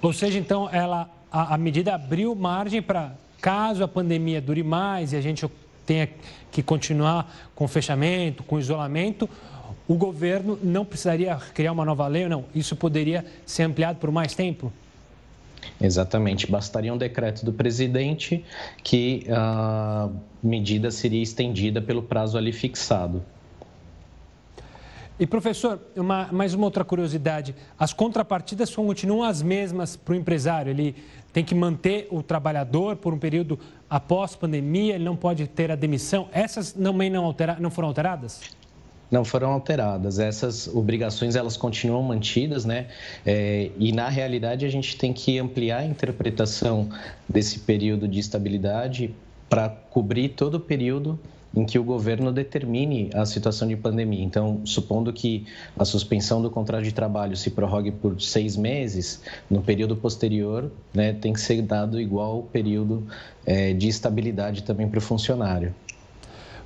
[0.00, 5.12] Ou seja, então, ela, a, a medida abriu margem para, caso a pandemia dure mais
[5.12, 5.46] e a gente
[5.86, 6.08] tenha
[6.50, 9.28] que continuar com fechamento, com isolamento,
[9.86, 12.44] o governo não precisaria criar uma nova lei, não?
[12.54, 14.72] Isso poderia ser ampliado por mais tempo?
[15.80, 18.44] Exatamente, bastaria um decreto do presidente
[18.82, 20.08] que a
[20.42, 23.22] medida seria estendida pelo prazo ali fixado.
[25.22, 30.70] E professor, uma, mais uma outra curiosidade: as contrapartidas continuam as mesmas para o empresário.
[30.70, 30.96] Ele
[31.32, 33.56] tem que manter o trabalhador por um período
[33.88, 36.28] após pandemia, ele não pode ter a demissão.
[36.32, 38.40] Essas também não, altera, não foram alteradas?
[39.12, 40.18] não foram alteradas.
[40.18, 42.88] Essas obrigações elas continuam mantidas, né?
[43.24, 46.88] É, e na realidade a gente tem que ampliar a interpretação
[47.28, 49.14] desse período de estabilidade
[49.48, 51.20] para cobrir todo o período
[51.54, 54.24] em que o governo determine a situação de pandemia.
[54.24, 59.62] Então, supondo que a suspensão do contrato de trabalho se prorrogue por seis meses, no
[59.62, 63.06] período posterior, né, tem que ser dado igual período
[63.44, 65.74] é, de estabilidade também para o funcionário.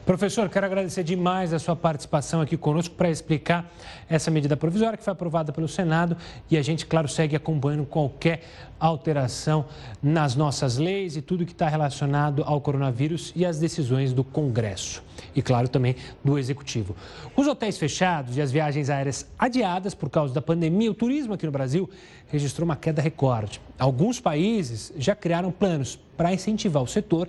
[0.06, 3.68] Professor, quero agradecer demais a sua participação aqui conosco para explicar
[4.08, 6.16] essa medida provisória que foi aprovada pelo Senado
[6.48, 8.44] e a gente, claro, segue acompanhando qualquer
[8.78, 9.64] alteração
[10.00, 15.02] nas nossas leis e tudo que está relacionado ao coronavírus e as decisões do Congresso
[15.34, 16.94] e, claro, também do Executivo.
[17.34, 21.46] Os hotéis fechados e as viagens aéreas adiadas por causa da pandemia, o turismo aqui
[21.46, 21.90] no Brasil
[22.28, 23.60] registrou uma queda recorde.
[23.76, 27.28] Alguns países já criaram planos para incentivar o setor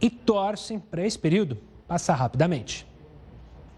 [0.00, 2.86] e torcem para esse período passar rapidamente.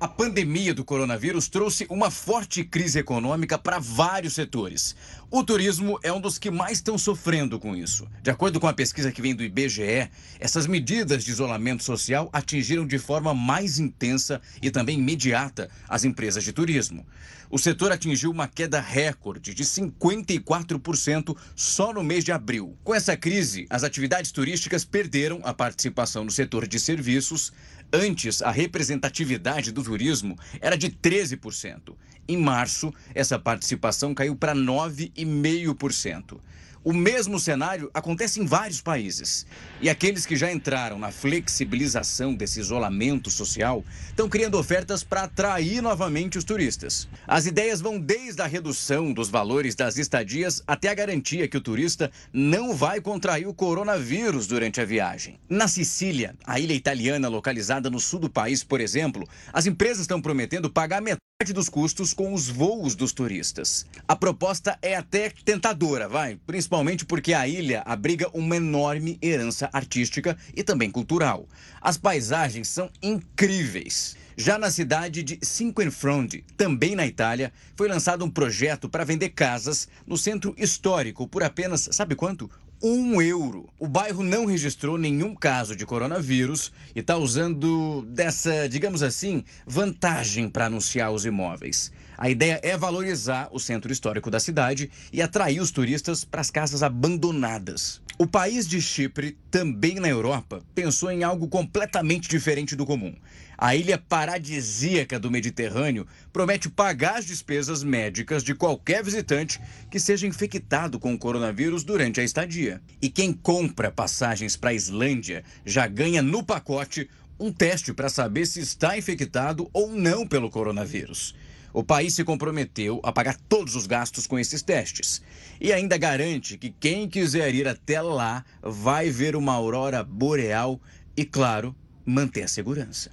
[0.01, 4.95] A pandemia do coronavírus trouxe uma forte crise econômica para vários setores.
[5.29, 8.07] O turismo é um dos que mais estão sofrendo com isso.
[8.23, 12.87] De acordo com a pesquisa que vem do IBGE, essas medidas de isolamento social atingiram
[12.87, 17.05] de forma mais intensa e também imediata as empresas de turismo.
[17.51, 22.77] O setor atingiu uma queda recorde de 54% só no mês de abril.
[22.85, 27.53] Com essa crise, as atividades turísticas perderam a participação no setor de serviços,
[27.93, 31.95] Antes, a representatividade do turismo era de 13%.
[32.29, 36.39] Em março, essa participação caiu para 9,5%.
[36.85, 39.45] O mesmo cenário acontece em vários países.
[39.81, 45.83] E aqueles que já entraram na flexibilização desse isolamento social estão criando ofertas para atrair
[45.83, 47.09] novamente os turistas.
[47.27, 51.61] As ideias vão desde a redução dos valores das estadias até a garantia que o
[51.61, 55.39] turista não vai contrair o coronavírus durante a viagem.
[55.49, 60.23] Na Sicília, a ilha italiana localizada no sul do país, por exemplo, as empresas estão
[60.23, 61.19] prometendo pagar metade
[61.53, 63.87] dos custos com os voos dos turistas.
[64.07, 66.68] A proposta é até tentadora, vai, principalmente
[67.07, 71.49] porque a ilha abriga uma enorme herança artística e também cultural.
[71.81, 74.17] As paisagens são incríveis.
[74.37, 79.89] Já na cidade de Cinquefronde, também na Itália, foi lançado um projeto para vender casas
[80.07, 82.49] no centro histórico por apenas, sabe quanto?
[82.83, 83.69] um euro.
[83.79, 90.49] O bairro não registrou nenhum caso de coronavírus e está usando dessa, digamos assim, vantagem
[90.49, 91.91] para anunciar os imóveis.
[92.19, 96.51] A ideia é valorizar o centro histórico da cidade e atrair os turistas para as
[96.51, 98.03] casas abandonadas.
[98.19, 103.15] O país de Chipre, também na Europa, pensou em algo completamente diferente do comum.
[103.57, 110.27] A ilha paradisíaca do Mediterrâneo promete pagar as despesas médicas de qualquer visitante que seja
[110.27, 112.83] infectado com o coronavírus durante a estadia.
[113.01, 118.45] E quem compra passagens para a Islândia já ganha no pacote um teste para saber
[118.47, 121.37] se está infectado ou não pelo coronavírus.
[121.73, 125.23] O país se comprometeu a pagar todos os gastos com esses testes.
[125.61, 130.81] E ainda garante que quem quiser ir até lá vai ver uma aurora boreal
[131.17, 133.11] e, claro, manter a segurança.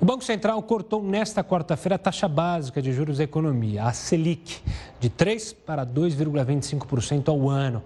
[0.00, 4.60] O Banco Central cortou nesta quarta-feira a taxa básica de juros da economia, a Selic,
[5.00, 7.82] de 3% para 2,25% ao ano.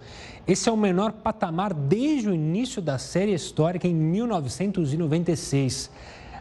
[0.47, 5.91] Esse é o menor patamar desde o início da série histórica em 1996.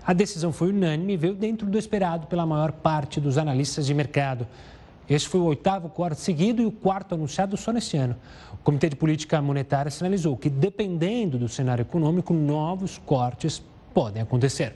[0.08, 3.94] A decisão foi unânime e veio dentro do esperado pela maior parte dos analistas de
[3.94, 4.48] mercado.
[5.10, 8.16] Este foi o oitavo corte seguido e o quarto anunciado só neste ano.
[8.54, 13.62] O Comitê de Política Monetária sinalizou que, dependendo do cenário econômico, novos cortes
[13.94, 14.76] podem acontecer.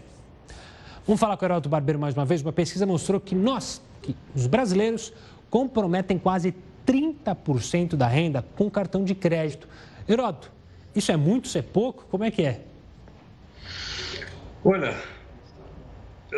[1.08, 2.42] Vamos falar com o Heródoto Barbeiro mais uma vez.
[2.42, 5.14] Uma pesquisa mostrou que nós, que os brasileiros,
[5.50, 6.54] comprometem quase
[6.86, 9.66] 30% da renda com cartão de crédito.
[10.10, 10.52] Heródoto,
[10.94, 12.06] isso é muito, isso é pouco?
[12.12, 12.66] Como é que é?
[14.64, 14.94] Olha,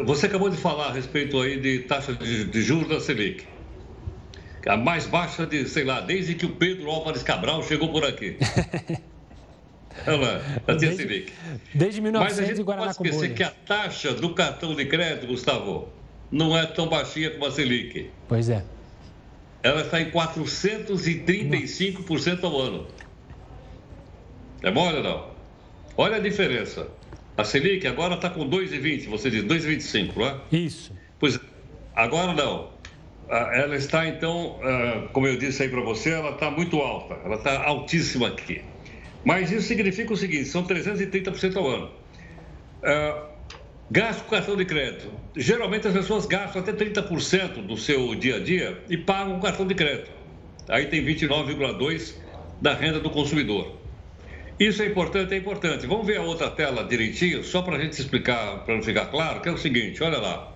[0.06, 3.46] você acabou de falar a respeito aí de taxa de, de juros da Selic.
[4.66, 8.38] A mais baixa de, sei lá, desde que o Pedro Álvares Cabral chegou por aqui.
[10.08, 11.32] Ela, a desde, Selic.
[11.74, 15.90] Desde 1900 Mas a gente pode esquecer que a taxa do cartão de crédito, Gustavo,
[16.32, 18.10] não é tão baixinha como a Selic.
[18.28, 18.64] Pois é.
[19.62, 22.88] Ela está em 435% ao ano.
[24.64, 25.28] É mole ou não?
[25.96, 26.88] Olha a diferença.
[27.36, 30.38] A Selic agora está com 2,20, você diz 2,25, não é?
[30.52, 30.94] Isso.
[31.20, 31.40] Pois
[31.96, 32.72] agora não.
[33.30, 37.36] Ela está, então, ah, como eu disse aí para você, ela está muito alta, ela
[37.36, 38.62] está altíssima aqui.
[39.24, 41.90] Mas isso significa o seguinte: são 330% ao ano.
[42.84, 43.34] Uh,
[43.90, 45.10] gasto com cartão de crédito.
[45.36, 49.66] Geralmente as pessoas gastam até 30% do seu dia a dia e pagam com cartão
[49.66, 50.12] de crédito.
[50.68, 52.16] Aí tem 29,2%
[52.62, 53.83] da renda do consumidor.
[54.60, 55.88] Isso é importante, é importante.
[55.88, 59.42] Vamos ver a outra tela direitinho, só para a gente explicar, para não ficar claro,
[59.42, 60.54] que é o seguinte, olha lá.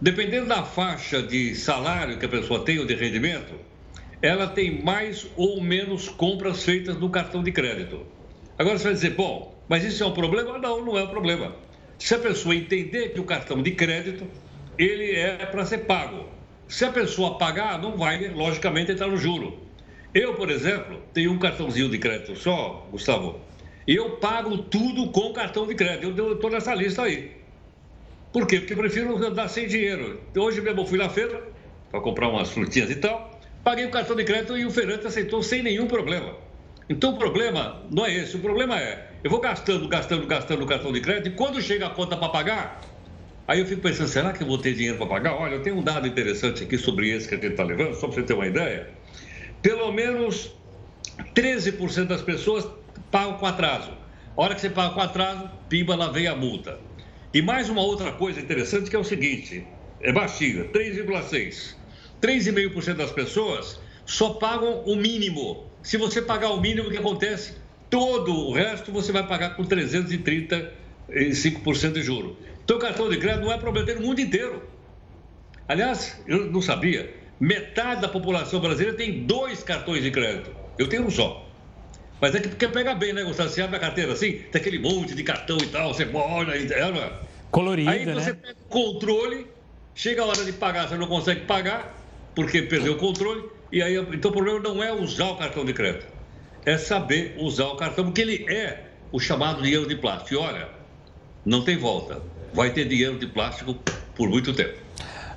[0.00, 3.54] Dependendo da faixa de salário que a pessoa tem ou de rendimento,
[4.20, 8.04] ela tem mais ou menos compras feitas no cartão de crédito.
[8.58, 10.58] Agora você vai dizer, bom, mas isso é um problema?
[10.58, 11.54] Não, não é um problema.
[11.98, 14.26] Se a pessoa entender que o cartão de crédito,
[14.76, 16.28] ele é para ser pago.
[16.66, 19.60] Se a pessoa pagar, não vai, logicamente, entrar no juro.
[20.14, 23.40] Eu, por exemplo, tenho um cartãozinho de crédito só, Gustavo,
[23.86, 26.14] eu pago tudo com cartão de crédito.
[26.16, 27.40] Eu estou nessa lista aí.
[28.32, 28.58] Por quê?
[28.58, 30.20] Porque eu prefiro andar sem dinheiro.
[30.36, 31.42] Hoje mesmo eu fui na feira
[31.90, 33.40] para comprar umas frutinhas e tal.
[33.64, 36.36] Paguei o cartão de crédito e o feirante aceitou sem nenhum problema.
[36.88, 40.66] Então o problema não é esse, o problema é, eu vou gastando, gastando, gastando o
[40.66, 42.80] cartão de crédito e quando chega a conta para pagar,
[43.46, 45.34] aí eu fico pensando, será que eu vou ter dinheiro para pagar?
[45.34, 48.08] Olha, eu tenho um dado interessante aqui sobre esse que a gente está levando, só
[48.08, 48.90] para você ter uma ideia.
[49.62, 50.52] Pelo menos
[51.34, 52.66] 13% das pessoas
[53.10, 53.92] pagam com atraso.
[54.36, 56.80] A hora que você paga com atraso, pimba, lá vem a multa.
[57.32, 59.64] E mais uma outra coisa interessante que é o seguinte:
[60.00, 61.76] é baixinha, 3,6%.
[62.20, 65.70] 3,5% das pessoas só pagam o mínimo.
[65.82, 67.54] Se você pagar o mínimo, o que acontece?
[67.88, 72.36] Todo o resto você vai pagar com 335% de juro.
[72.64, 74.62] Então, o cartão de crédito não é problema, tem no mundo inteiro.
[75.68, 80.54] Aliás, eu não sabia, metade da população brasileira tem dois cartões de crédito.
[80.78, 81.50] Eu tenho um só.
[82.20, 83.50] Mas é que quer pegar bem, né, Gustavo?
[83.50, 87.12] Você abre a carteira assim, tem aquele monte de cartão e tal, você olha, é,
[87.50, 88.38] Colorido, Aí você né?
[88.40, 89.48] pega o controle,
[89.92, 92.00] chega a hora de pagar, você não consegue pagar,
[92.32, 95.72] porque perdeu o controle, e aí, então o problema não é usar o cartão de
[95.72, 96.06] crédito,
[96.64, 100.34] é saber usar o cartão, porque ele é o chamado dinheiro de plástico.
[100.34, 100.70] E olha,
[101.44, 103.74] não tem volta, vai ter dinheiro de plástico
[104.14, 104.81] por muito tempo.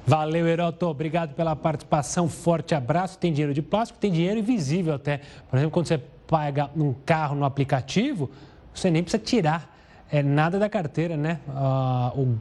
[0.08, 0.86] Valeu, Heroto.
[0.86, 2.30] Obrigado pela participação.
[2.30, 3.18] Forte abraço.
[3.18, 5.22] Tem dinheiro de plástico, tem dinheiro invisível até.
[5.50, 8.30] Por exemplo, quando você paga num carro no aplicativo,
[8.74, 9.76] você nem precisa tirar
[10.12, 11.40] é, nada da carteira, né?
[11.50, 12.38] Ah, o,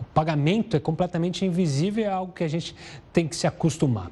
[0.00, 2.74] o pagamento é completamente invisível, é algo que a gente
[3.12, 4.10] tem que se acostumar.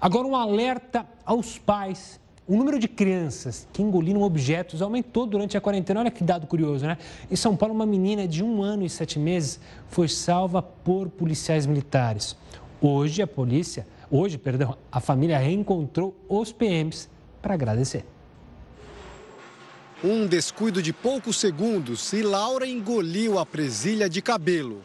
[0.00, 5.60] Agora, um alerta aos pais o número de crianças que engoliram objetos aumentou durante a
[5.60, 6.00] quarentena.
[6.00, 6.96] Olha que dado curioso, né?
[7.30, 11.66] Em São Paulo, uma menina de um ano e sete meses foi salva por policiais
[11.66, 12.34] militares.
[12.80, 17.10] Hoje, a polícia, hoje, perdão, a família reencontrou os PMs
[17.42, 18.06] para agradecer.
[20.02, 24.80] Um descuido de poucos segundos e Laura engoliu a presilha de cabelo.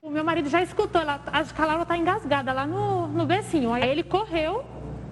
[0.00, 3.26] O meu marido já escutou, ela, acho que a Laura está engasgada lá no, no
[3.26, 3.72] becinho.
[3.72, 4.64] Aí ele correu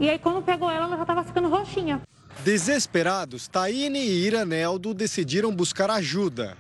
[0.03, 2.03] e aí quando pegou ela, ela já estava ficando roxinha.
[2.45, 6.57] Desesperados, Taine e Iraneldo decidiram buscar ajuda.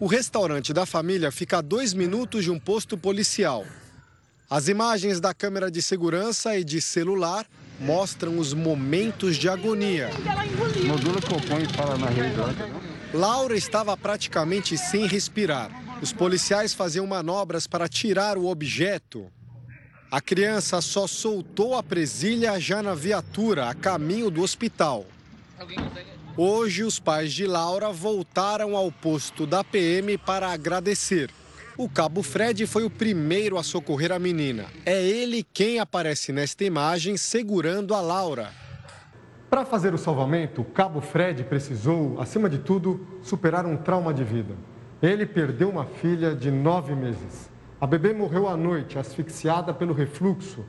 [0.00, 3.66] O restaurante da família fica a dois minutos de um posto policial.
[4.48, 7.46] As imagens da câmera de segurança e de celular
[7.78, 10.08] mostram os momentos de agonia.
[13.12, 15.70] Laura estava praticamente sem respirar.
[16.00, 19.30] Os policiais faziam manobras para tirar o objeto.
[20.10, 25.04] A criança só soltou a presilha já na viatura, a caminho do hospital.
[26.36, 31.30] Hoje, os pais de Laura voltaram ao posto da PM para agradecer.
[31.76, 34.66] O cabo Fred foi o primeiro a socorrer a menina.
[34.84, 38.52] É ele quem aparece nesta imagem segurando a Laura.
[39.50, 44.22] Para fazer o salvamento, o cabo Fred precisou, acima de tudo, superar um trauma de
[44.22, 44.54] vida.
[45.02, 47.55] Ele perdeu uma filha de nove meses.
[47.78, 50.64] A bebê morreu à noite, asfixiada pelo refluxo.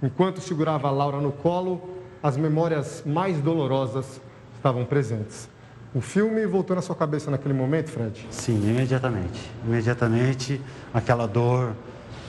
[0.00, 1.80] Enquanto segurava a Laura no colo,
[2.22, 4.20] as memórias mais dolorosas
[4.54, 5.48] estavam presentes.
[5.92, 8.26] O filme voltou na sua cabeça naquele momento, Fred?
[8.30, 9.50] Sim, imediatamente.
[9.66, 10.60] Imediatamente,
[10.94, 11.74] aquela dor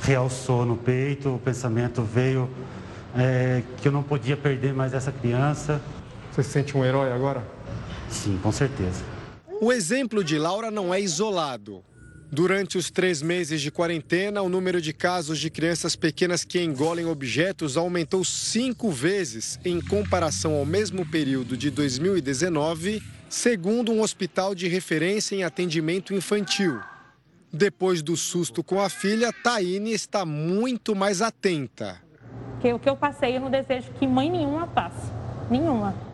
[0.02, 2.50] realçou no peito, o pensamento veio
[3.16, 5.80] é, que eu não podia perder mais essa criança.
[6.32, 7.44] Você se sente um herói agora?
[8.10, 9.04] Sim, com certeza.
[9.62, 11.84] O exemplo de Laura não é isolado.
[12.34, 17.06] Durante os três meses de quarentena, o número de casos de crianças pequenas que engolem
[17.06, 24.68] objetos aumentou cinco vezes em comparação ao mesmo período de 2019, segundo um hospital de
[24.68, 26.80] referência em atendimento infantil.
[27.54, 32.02] Depois do susto com a filha, Taine está muito mais atenta.
[32.64, 35.12] O que eu passei, eu não desejo que mãe nenhuma passe.
[35.52, 36.13] Nenhuma.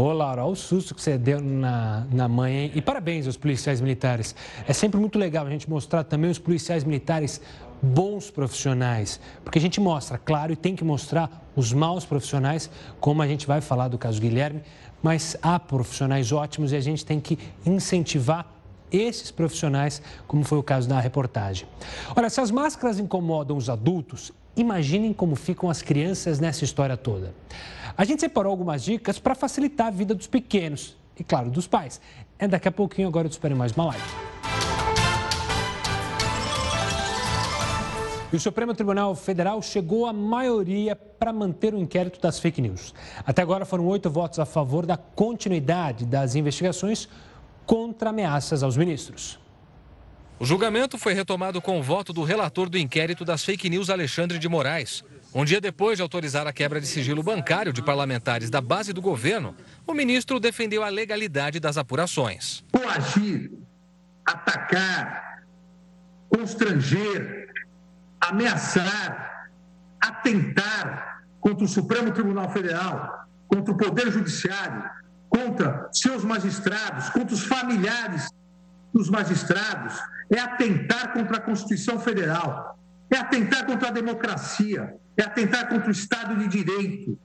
[0.00, 2.72] Ô, Laura, olha o susto que você deu na, na mãe, hein?
[2.72, 4.32] E parabéns aos policiais militares.
[4.68, 7.40] É sempre muito legal a gente mostrar também os policiais militares
[7.82, 13.22] bons profissionais, porque a gente mostra, claro, e tem que mostrar os maus profissionais, como
[13.22, 14.62] a gente vai falar do caso Guilherme,
[15.02, 18.46] mas há profissionais ótimos e a gente tem que incentivar
[18.92, 21.66] esses profissionais, como foi o caso da reportagem.
[22.14, 27.34] Olha, se as máscaras incomodam os adultos, imaginem como ficam as crianças nessa história toda.
[27.96, 32.00] A gente separou algumas dicas para facilitar a vida dos pequenos e, claro, dos pais.
[32.38, 34.04] É daqui a pouquinho, agora eu te espero em mais uma live.
[38.30, 42.94] E o Supremo Tribunal Federal chegou à maioria para manter o inquérito das fake news.
[43.26, 47.08] Até agora foram oito votos a favor da continuidade das investigações
[47.64, 49.38] contra ameaças aos ministros.
[50.40, 54.38] O julgamento foi retomado com o voto do relator do inquérito das fake news, Alexandre
[54.38, 55.02] de Moraes.
[55.34, 59.02] Um dia depois de autorizar a quebra de sigilo bancário de parlamentares da base do
[59.02, 62.62] governo, o ministro defendeu a legalidade das apurações.
[62.70, 63.50] Coagir,
[64.24, 65.42] atacar,
[66.28, 67.48] constranger,
[68.20, 69.50] ameaçar,
[70.00, 74.84] atentar contra o Supremo Tribunal Federal, contra o Poder Judiciário,
[75.28, 78.28] contra seus magistrados, contra os familiares
[78.92, 79.94] dos magistrados,
[80.30, 82.78] é atentar contra a Constituição Federal,
[83.10, 87.18] é atentar contra a democracia, é atentar contra o Estado de Direito.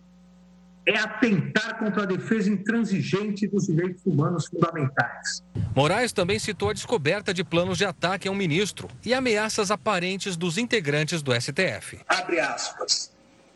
[0.85, 5.41] é atentar contra a defesa intransigente dos direitos humanos fundamentais.
[5.73, 10.35] Moraes também citou a descoberta de planos de ataque a um ministro e ameaças aparentes
[10.35, 12.01] dos integrantes do STF.
[12.05, 13.11] Abre aspas.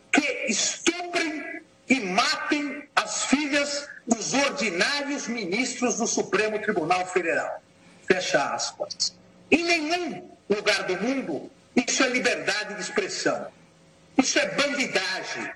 [0.10, 7.62] Que estuprem e matem as filhas dos ordinários ministros do Supremo Tribunal Federal.
[8.08, 9.16] Fecha aspas.
[9.52, 13.48] Em nenhum lugar do mundo isso é liberdade de expressão.
[14.18, 15.52] Isso é bandidagem.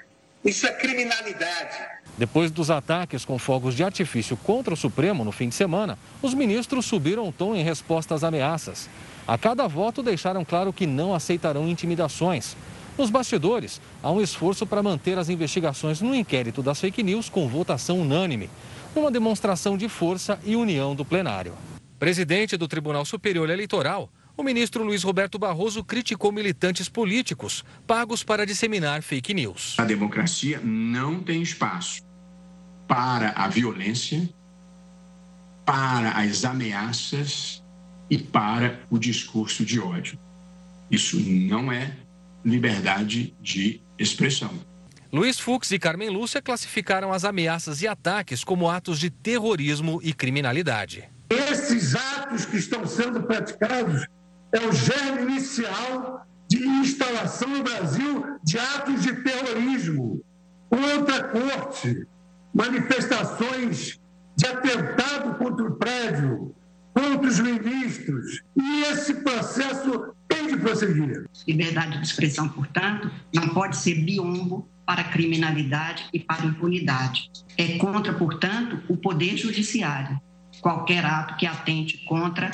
[0.45, 1.77] Isso é criminalidade.
[2.15, 6.35] Depois dos ataques com fogos de artifício contra o Supremo no fim de semana, os
[6.35, 8.87] ministros subiram o tom em resposta às ameaças.
[9.27, 12.55] A cada voto deixaram claro que não aceitarão intimidações.
[12.97, 17.47] Nos bastidores, há um esforço para manter as investigações no inquérito das fake news com
[17.47, 18.49] votação unânime,
[18.95, 21.53] uma demonstração de força e união do plenário.
[22.01, 28.43] Presidente do Tribunal Superior Eleitoral, o ministro Luiz Roberto Barroso criticou militantes políticos pagos para
[28.43, 29.75] disseminar fake news.
[29.77, 32.01] A democracia não tem espaço
[32.87, 34.27] para a violência,
[35.63, 37.63] para as ameaças
[38.09, 40.17] e para o discurso de ódio.
[40.89, 41.95] Isso não é
[42.43, 44.49] liberdade de expressão.
[45.13, 50.13] Luiz Fux e Carmen Lúcia classificaram as ameaças e ataques como atos de terrorismo e
[50.13, 51.07] criminalidade.
[51.61, 54.07] Esses atos que estão sendo praticados
[54.51, 60.23] é o germe inicial de instalação no Brasil de atos de terrorismo
[60.67, 62.07] contra a corte,
[62.51, 63.99] manifestações
[64.35, 66.55] de atentado contra o prédio,
[66.95, 68.41] contra os ministros.
[68.59, 71.29] E esse processo tem de prosseguir.
[71.47, 77.29] Liberdade de expressão, portanto, não pode ser biombo para a criminalidade e para a impunidade.
[77.55, 80.19] É contra, portanto, o Poder Judiciário.
[80.61, 82.51] Qualquer ato que atente contra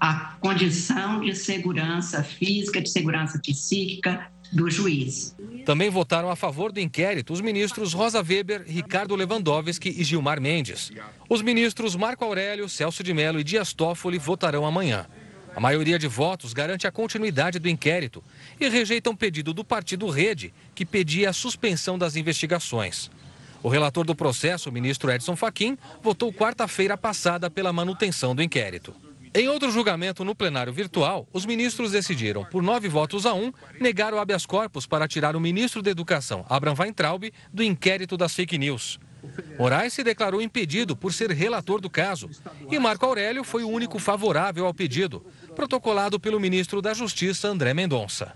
[0.00, 5.36] a condição de segurança física, de segurança psíquica do juiz.
[5.64, 10.90] Também votaram a favor do inquérito os ministros Rosa Weber, Ricardo Lewandowski e Gilmar Mendes.
[11.28, 15.06] Os ministros Marco Aurélio, Celso de Mello e Dias Toffoli votarão amanhã.
[15.54, 18.24] A maioria de votos garante a continuidade do inquérito
[18.58, 23.10] e rejeitam o pedido do partido Rede, que pedia a suspensão das investigações.
[23.62, 28.94] O relator do processo, o ministro Edson Fachin, votou quarta-feira passada pela manutenção do inquérito.
[29.34, 33.50] Em outro julgamento no plenário virtual, os ministros decidiram, por nove votos a um,
[33.80, 38.34] negar o habeas corpus para tirar o ministro da Educação, Abraham Weintraub, do inquérito das
[38.34, 38.98] fake news.
[39.58, 42.28] Moraes se declarou impedido por ser relator do caso
[42.70, 47.72] e Marco Aurélio foi o único favorável ao pedido, protocolado pelo ministro da Justiça, André
[47.72, 48.34] Mendonça.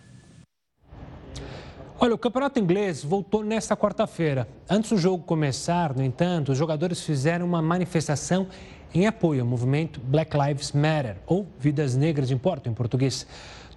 [1.99, 4.47] Olha, o campeonato inglês voltou nesta quarta-feira.
[4.69, 8.49] Antes do jogo começar, no entanto, os jogadores fizeram uma manifestação
[8.95, 13.27] em apoio ao movimento Black Lives Matter, ou Vidas Negras Importam em português.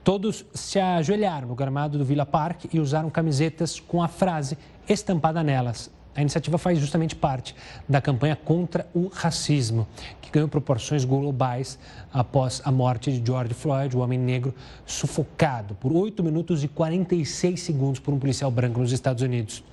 [0.03, 4.57] Todos se ajoelharam no gramado do Villa Park e usaram camisetas com a frase
[4.89, 5.89] estampada nelas.
[6.19, 7.55] A iniciativa faz justamente parte
[7.87, 9.87] da campanha contra o racismo,
[10.21, 11.79] que ganhou proporções globais
[12.11, 14.53] após a morte de George Floyd, o homem negro
[14.85, 19.63] sufocado por 8 minutos e 46 segundos por um policial branco nos Estados Unidos.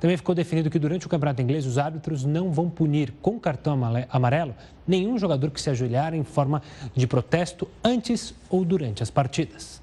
[0.00, 3.78] Também ficou definido que durante o campeonato inglês os árbitros não vão punir com cartão
[4.08, 4.54] amarelo
[4.88, 6.62] nenhum jogador que se ajoelhar em forma
[6.96, 9.81] de protesto antes ou durante as partidas.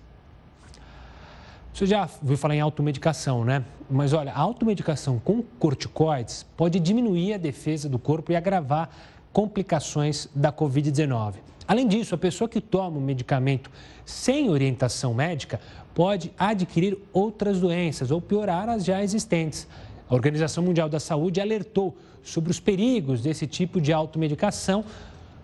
[1.80, 3.64] Você já ouviu falar em automedicação, né?
[3.90, 8.90] Mas olha, a automedicação com corticoides pode diminuir a defesa do corpo e agravar
[9.32, 11.36] complicações da Covid-19.
[11.66, 13.72] Além disso, a pessoa que toma o medicamento
[14.04, 15.62] sem orientação médica
[15.96, 19.66] pode adquirir outras doenças ou piorar as já existentes.
[20.10, 24.84] A Organização Mundial da Saúde alertou sobre os perigos desse tipo de automedicação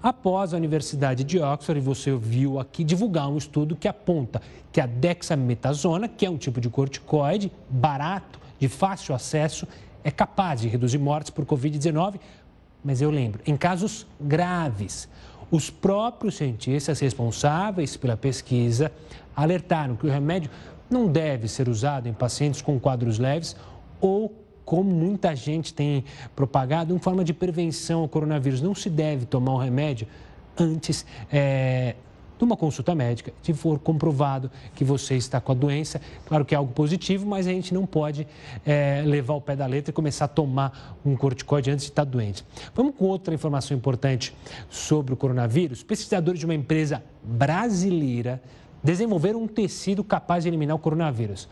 [0.06, 4.40] após a Universidade de Oxford, você viu aqui, divulgar um estudo que aponta
[4.72, 9.68] que a dexametasona, que é um tipo de corticoide barato, de fácil acesso,
[10.04, 12.20] é capaz de reduzir mortes por Covid-19,
[12.84, 15.10] mas eu lembro, em casos graves.
[15.50, 18.92] Os próprios cientistas responsáveis pela pesquisa
[19.36, 20.52] alertaram que o remédio
[20.88, 23.56] não deve ser usado em pacientes com quadros leves
[24.00, 24.32] ou
[24.66, 26.04] como muita gente tem
[26.36, 28.62] propagado, em forma de prevenção ao coronavírus.
[28.62, 30.08] Não se deve tomar o remédio
[30.58, 31.96] antes é,
[32.38, 36.02] de uma consulta médica, se for comprovado que você está com a doença.
[36.26, 38.28] Claro que é algo positivo, mas a gente não pode
[38.66, 42.04] é, levar o pé da letra e começar a tomar um corticoide antes de estar
[42.04, 42.44] doente.
[42.74, 44.36] Vamos com outra informação importante
[44.70, 45.84] sobre o coronavírus.
[45.84, 48.42] Pesquisadores de uma empresa brasileira
[48.84, 51.48] desenvolveram um tecido capaz de eliminar o coronavírus.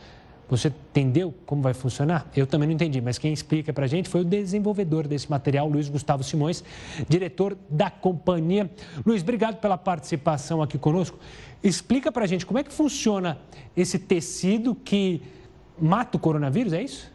[0.50, 2.30] Você entendeu como vai funcionar?
[2.36, 5.68] Eu também não entendi, mas quem explica para a gente foi o desenvolvedor desse material,
[5.68, 6.64] Luiz Gustavo Simões,
[7.08, 8.70] diretor da companhia.
[9.06, 11.18] Luiz, obrigado pela participação aqui conosco.
[11.64, 13.39] Explica para a gente como é que funciona
[13.76, 15.22] esse tecido que
[15.80, 17.14] mata o coronavírus, é isso?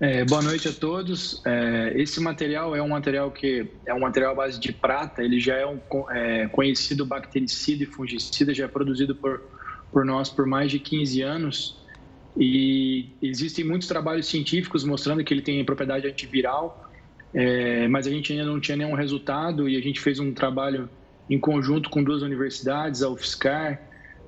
[0.00, 1.40] É, boa noite a todos.
[1.46, 5.22] É, esse material é um material que é um material à base de prata.
[5.22, 5.78] Ele já é um
[6.10, 9.40] é, conhecido bactericida e fungicida, já é produzido por,
[9.92, 11.76] por nós por mais de 15 anos.
[12.36, 16.90] E existem muitos trabalhos científicos mostrando que ele tem propriedade antiviral,
[17.34, 20.88] é, mas a gente ainda não tinha nenhum resultado e a gente fez um trabalho
[21.28, 23.80] em conjunto com duas universidades, a UFSCar,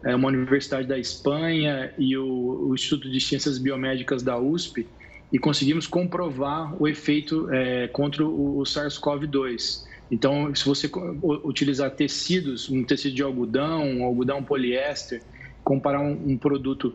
[0.04, 4.86] é, uma universidade da Espanha e o, o Instituto de Ciências Biomédicas da USP
[5.32, 9.84] e conseguimos comprovar o efeito é, contra o, o SARS-CoV-2.
[10.10, 10.90] Então, se você
[11.22, 15.22] utilizar tecidos, um tecido de algodão, um algodão poliéster,
[15.64, 16.94] comparar um, um produto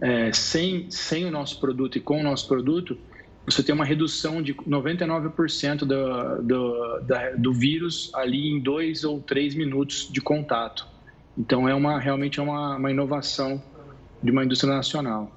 [0.00, 2.98] é, sem, sem o nosso produto e com o nosso produto,
[3.44, 9.20] você tem uma redução de 99% do, do, da, do vírus ali em dois ou
[9.20, 10.86] três minutos de contato.
[11.36, 13.62] Então, é uma, realmente é uma, uma inovação
[14.22, 15.32] de uma indústria nacional.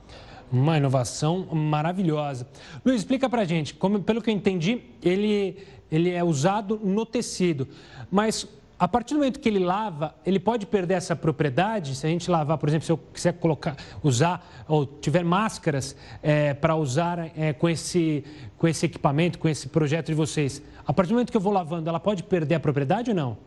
[0.52, 2.48] Uma inovação maravilhosa.
[2.84, 5.58] Luiz, explica pra gente, como, pelo que eu entendi, ele,
[5.90, 7.68] ele é usado no tecido,
[8.12, 8.46] mas
[8.82, 11.94] a partir do momento que ele lava, ele pode perder essa propriedade?
[11.96, 16.56] Se a gente lavar, por exemplo, se eu quiser colocar, usar ou tiver máscaras é,
[16.56, 18.24] para usar é, com, esse,
[18.58, 21.54] com esse equipamento, com esse projeto de vocês, a partir do momento que eu vou
[21.54, 23.38] lavando, ela pode perder a propriedade ou não?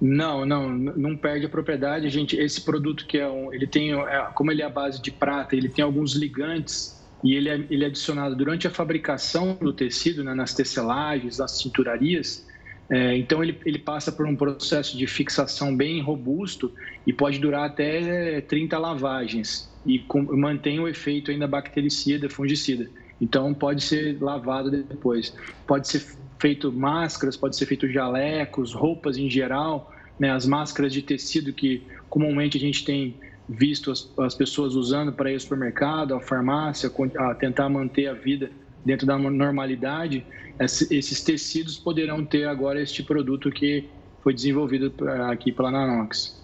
[0.00, 2.10] Não, não, não perde a propriedade.
[2.10, 5.12] Gente, esse produto que é um, ele tem, é, como ele é a base de
[5.12, 9.72] prata, ele tem alguns ligantes e ele é, ele é adicionado durante a fabricação do
[9.72, 12.47] tecido, né, nas tecelagens, nas cinturarias.
[12.90, 16.72] É, então ele, ele passa por um processo de fixação bem robusto
[17.06, 22.88] e pode durar até 30 lavagens e com, mantém o efeito ainda bactericida, fungicida.
[23.20, 25.34] Então pode ser lavado depois.
[25.66, 26.02] Pode ser
[26.38, 31.82] feito máscaras, pode ser feito jalecos, roupas em geral, né, as máscaras de tecido que
[32.08, 33.16] comumente a gente tem
[33.48, 38.12] visto as, as pessoas usando para ir ao supermercado, à farmácia, a tentar manter a
[38.12, 38.50] vida
[38.84, 40.24] dentro da normalidade,
[40.60, 43.88] esses tecidos poderão ter agora este produto que
[44.22, 44.92] foi desenvolvido
[45.30, 46.36] aqui pela Nanox.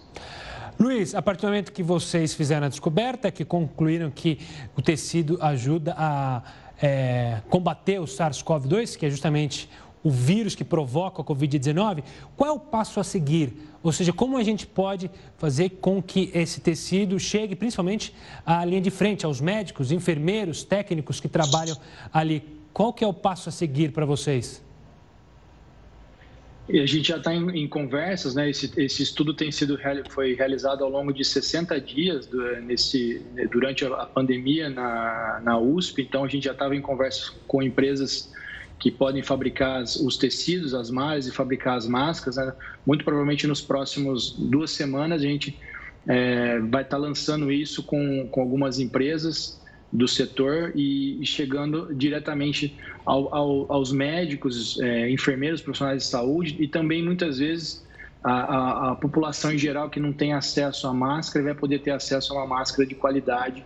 [0.79, 4.39] Luiz, a partir do momento que vocês fizeram a descoberta, que concluíram que
[4.75, 6.43] o tecido ajuda a
[6.81, 9.69] é, combater o SARS-CoV-2, que é justamente
[10.03, 12.03] o vírus que provoca a Covid-19,
[12.35, 13.53] qual é o passo a seguir?
[13.81, 18.13] Ou seja, como a gente pode fazer com que esse tecido chegue principalmente
[18.45, 21.77] à linha de frente, aos médicos, enfermeiros, técnicos que trabalham
[22.13, 22.43] ali?
[22.75, 24.61] Qual que é o passo a seguir para vocês?
[26.67, 28.49] E a gente já está em, em, conversas, né?
[28.49, 33.85] Esse, esse, estudo tem sido foi realizado ao longo de 60 dias do, nesse, durante
[33.85, 36.01] a pandemia na, na USP.
[36.01, 38.33] Então a gente já estava em conversa com empresas
[38.77, 42.35] que podem fabricar os tecidos, as malhas e fabricar as máscaras.
[42.35, 42.53] Né?
[42.85, 45.57] Muito provavelmente nos próximos duas semanas a gente
[46.05, 49.63] é, vai estar tá lançando isso com, com algumas empresas
[49.95, 56.67] do setor e, chegando diretamente ao, ao, aos médicos, é, enfermeiros, profissionais de saúde e
[56.67, 57.85] também muitas vezes
[58.23, 61.91] a, a, a população em geral que não tem acesso à máscara vai poder ter
[61.91, 63.63] acesso a uma máscara de qualidade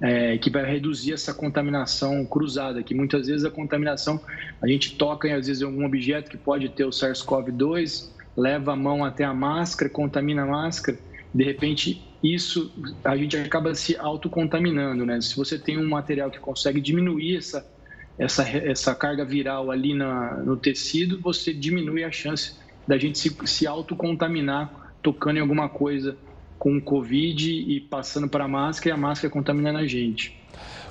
[0.00, 4.20] é, que vai reduzir essa contaminação cruzada, que muitas vezes a contaminação,
[4.60, 8.76] a gente toca às vezes em algum objeto que pode ter o SARS-CoV-2, leva a
[8.76, 10.98] mão até a máscara, contamina a máscara,
[11.34, 12.72] de repente isso
[13.04, 15.20] a gente acaba se autocontaminando, né?
[15.20, 17.66] Se você tem um material que consegue diminuir essa,
[18.18, 23.34] essa, essa carga viral ali na, no tecido, você diminui a chance da gente se,
[23.46, 26.16] se autocontaminar tocando em alguma coisa
[26.58, 30.39] com o Covid e passando para a máscara e a máscara contaminando a gente.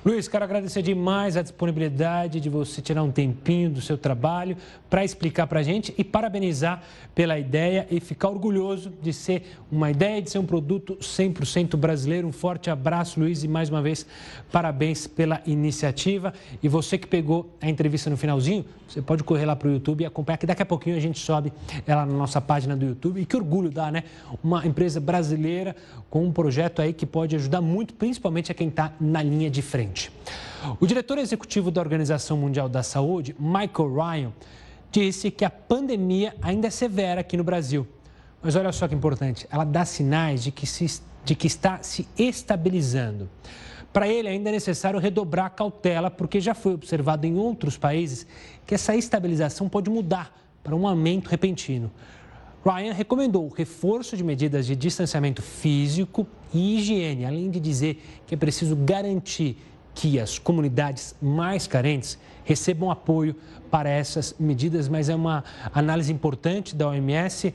[0.06, 4.56] Luiz, quero agradecer demais a disponibilidade de você tirar um tempinho do seu trabalho
[4.90, 6.82] para explicar para a gente e parabenizar
[7.14, 12.26] pela ideia e ficar orgulhoso de ser uma ideia de ser um produto 100% brasileiro.
[12.26, 14.06] Um forte abraço, Luiz, e mais uma vez,
[14.50, 16.34] parabéns pela iniciativa.
[16.64, 20.02] E você que pegou a entrevista no finalzinho, você pode correr lá para o YouTube
[20.02, 21.52] e acompanhar, que daqui a pouquinho a gente sobe
[21.86, 23.20] ela na nossa página do YouTube.
[23.20, 24.06] E que orgulho dá, né?
[24.42, 25.76] Uma empresa brasileira
[26.10, 29.62] com um projeto aí que pode ajudar muito, principalmente a quem está na linha de
[29.62, 29.89] frente.
[30.80, 34.34] O diretor executivo da Organização Mundial da Saúde, Michael Ryan,
[34.92, 37.88] disse que a pandemia ainda é severa aqui no Brasil.
[38.42, 42.08] Mas olha só que importante, ela dá sinais de que, se, de que está se
[42.18, 43.30] estabilizando.
[43.92, 48.26] Para ele, ainda é necessário redobrar a cautela, porque já foi observado em outros países
[48.66, 50.34] que essa estabilização pode mudar
[50.64, 51.92] para um aumento repentino.
[52.64, 58.36] Ryan recomendou o reforço de medidas de distanciamento físico e higiene, além de dizer que
[58.36, 59.58] é preciso garantir
[60.00, 63.36] que as comunidades mais carentes recebam apoio
[63.70, 65.44] para essas medidas, mas é uma
[65.74, 67.54] análise importante da OMS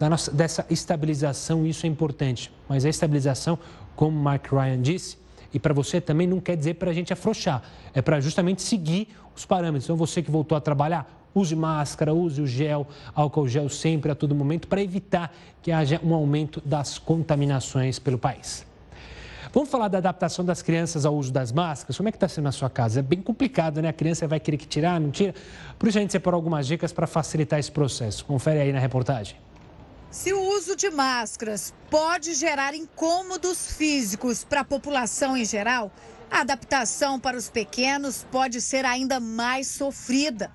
[0.00, 2.50] da nossa, dessa estabilização, isso é importante.
[2.66, 3.58] Mas a estabilização,
[3.94, 5.18] como Mark Ryan disse,
[5.52, 7.62] e para você também não quer dizer para a gente afrouxar,
[7.92, 9.84] é para justamente seguir os parâmetros.
[9.84, 14.14] Então, você que voltou a trabalhar, use máscara, use o gel, álcool gel sempre a
[14.14, 18.64] todo momento para evitar que haja um aumento das contaminações pelo país.
[19.56, 21.96] Vamos falar da adaptação das crianças ao uso das máscaras?
[21.96, 23.00] Como é que está sendo na sua casa?
[23.00, 23.88] É bem complicado, né?
[23.88, 25.34] A criança vai querer que tirar, não tira?
[25.78, 28.22] Por isso a gente separou algumas dicas para facilitar esse processo.
[28.26, 29.38] Confere aí na reportagem.
[30.10, 35.90] Se o uso de máscaras pode gerar incômodos físicos para a população em geral,
[36.30, 40.50] a adaptação para os pequenos pode ser ainda mais sofrida.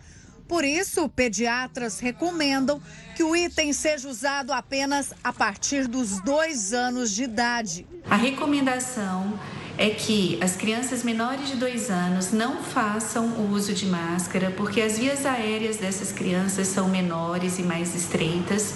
[0.51, 2.81] Por isso, pediatras recomendam
[3.15, 7.87] que o item seja usado apenas a partir dos dois anos de idade.
[8.09, 9.39] A recomendação
[9.77, 14.81] é que as crianças menores de dois anos não façam o uso de máscara, porque
[14.81, 18.73] as vias aéreas dessas crianças são menores e mais estreitas,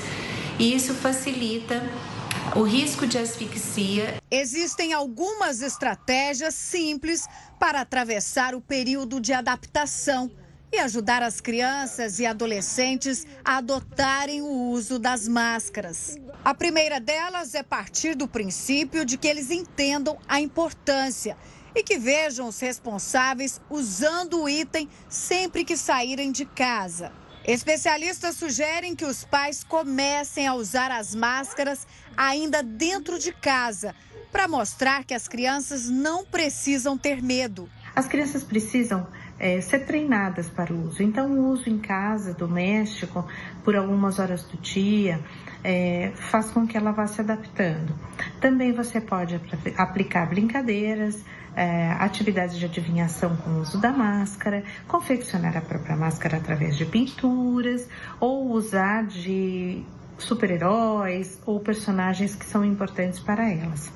[0.58, 1.84] e isso facilita
[2.56, 4.16] o risco de asfixia.
[4.32, 7.28] Existem algumas estratégias simples
[7.60, 10.32] para atravessar o período de adaptação
[10.76, 16.18] e ajudar as crianças e adolescentes a adotarem o uso das máscaras.
[16.44, 21.38] A primeira delas é partir do princípio de que eles entendam a importância
[21.74, 27.10] e que vejam os responsáveis usando o item sempre que saírem de casa.
[27.46, 33.96] Especialistas sugerem que os pais comecem a usar as máscaras ainda dentro de casa,
[34.30, 37.70] para mostrar que as crianças não precisam ter medo.
[37.96, 39.08] As crianças precisam
[39.40, 41.04] é, ser treinadas para o uso.
[41.04, 43.28] Então, o uso em casa, doméstico,
[43.64, 45.20] por algumas horas do dia,
[45.64, 47.94] é, faz com que ela vá se adaptando.
[48.40, 49.40] Também você pode
[49.78, 51.24] aplicar brincadeiras,
[51.56, 56.86] é, atividades de adivinhação com o uso da máscara, confeccionar a própria máscara através de
[56.86, 57.88] pinturas
[58.20, 59.84] ou usar de
[60.18, 63.92] super-heróis ou personagens que são importantes para elas.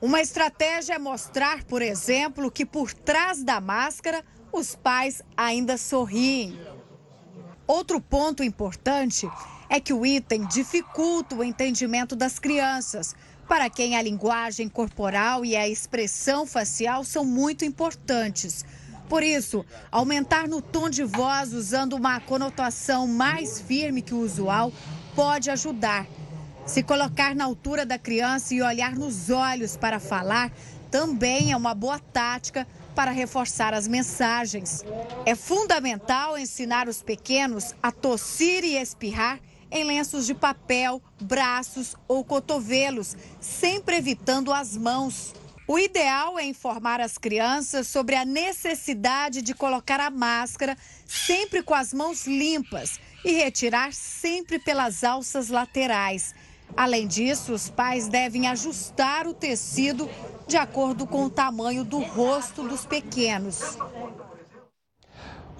[0.00, 6.58] Uma estratégia é mostrar, por exemplo, que por trás da máscara os pais ainda sorriem.
[7.66, 9.30] Outro ponto importante
[9.68, 13.14] é que o item dificulta o entendimento das crianças,
[13.48, 18.64] para quem a linguagem corporal e a expressão facial são muito importantes.
[19.08, 24.72] Por isso, aumentar no tom de voz usando uma conotação mais firme que o usual
[25.16, 26.06] pode ajudar.
[26.64, 30.52] Se colocar na altura da criança e olhar nos olhos para falar
[30.90, 34.84] também é uma boa tática para reforçar as mensagens.
[35.24, 42.24] É fundamental ensinar os pequenos a tossir e espirrar em lenços de papel, braços ou
[42.24, 45.32] cotovelos, sempre evitando as mãos.
[45.68, 50.76] O ideal é informar as crianças sobre a necessidade de colocar a máscara
[51.06, 56.34] sempre com as mãos limpas e retirar sempre pelas alças laterais.
[56.76, 60.08] Além disso, os pais devem ajustar o tecido
[60.50, 63.78] de acordo com o tamanho do rosto dos pequenos.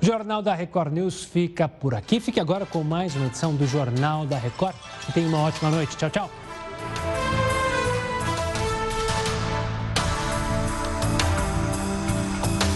[0.02, 2.18] O Jornal da Record News fica por aqui.
[2.18, 4.74] Fique agora com mais uma edição do Jornal da Record.
[5.08, 5.96] E tenha uma ótima noite.
[5.96, 6.30] Tchau, tchau.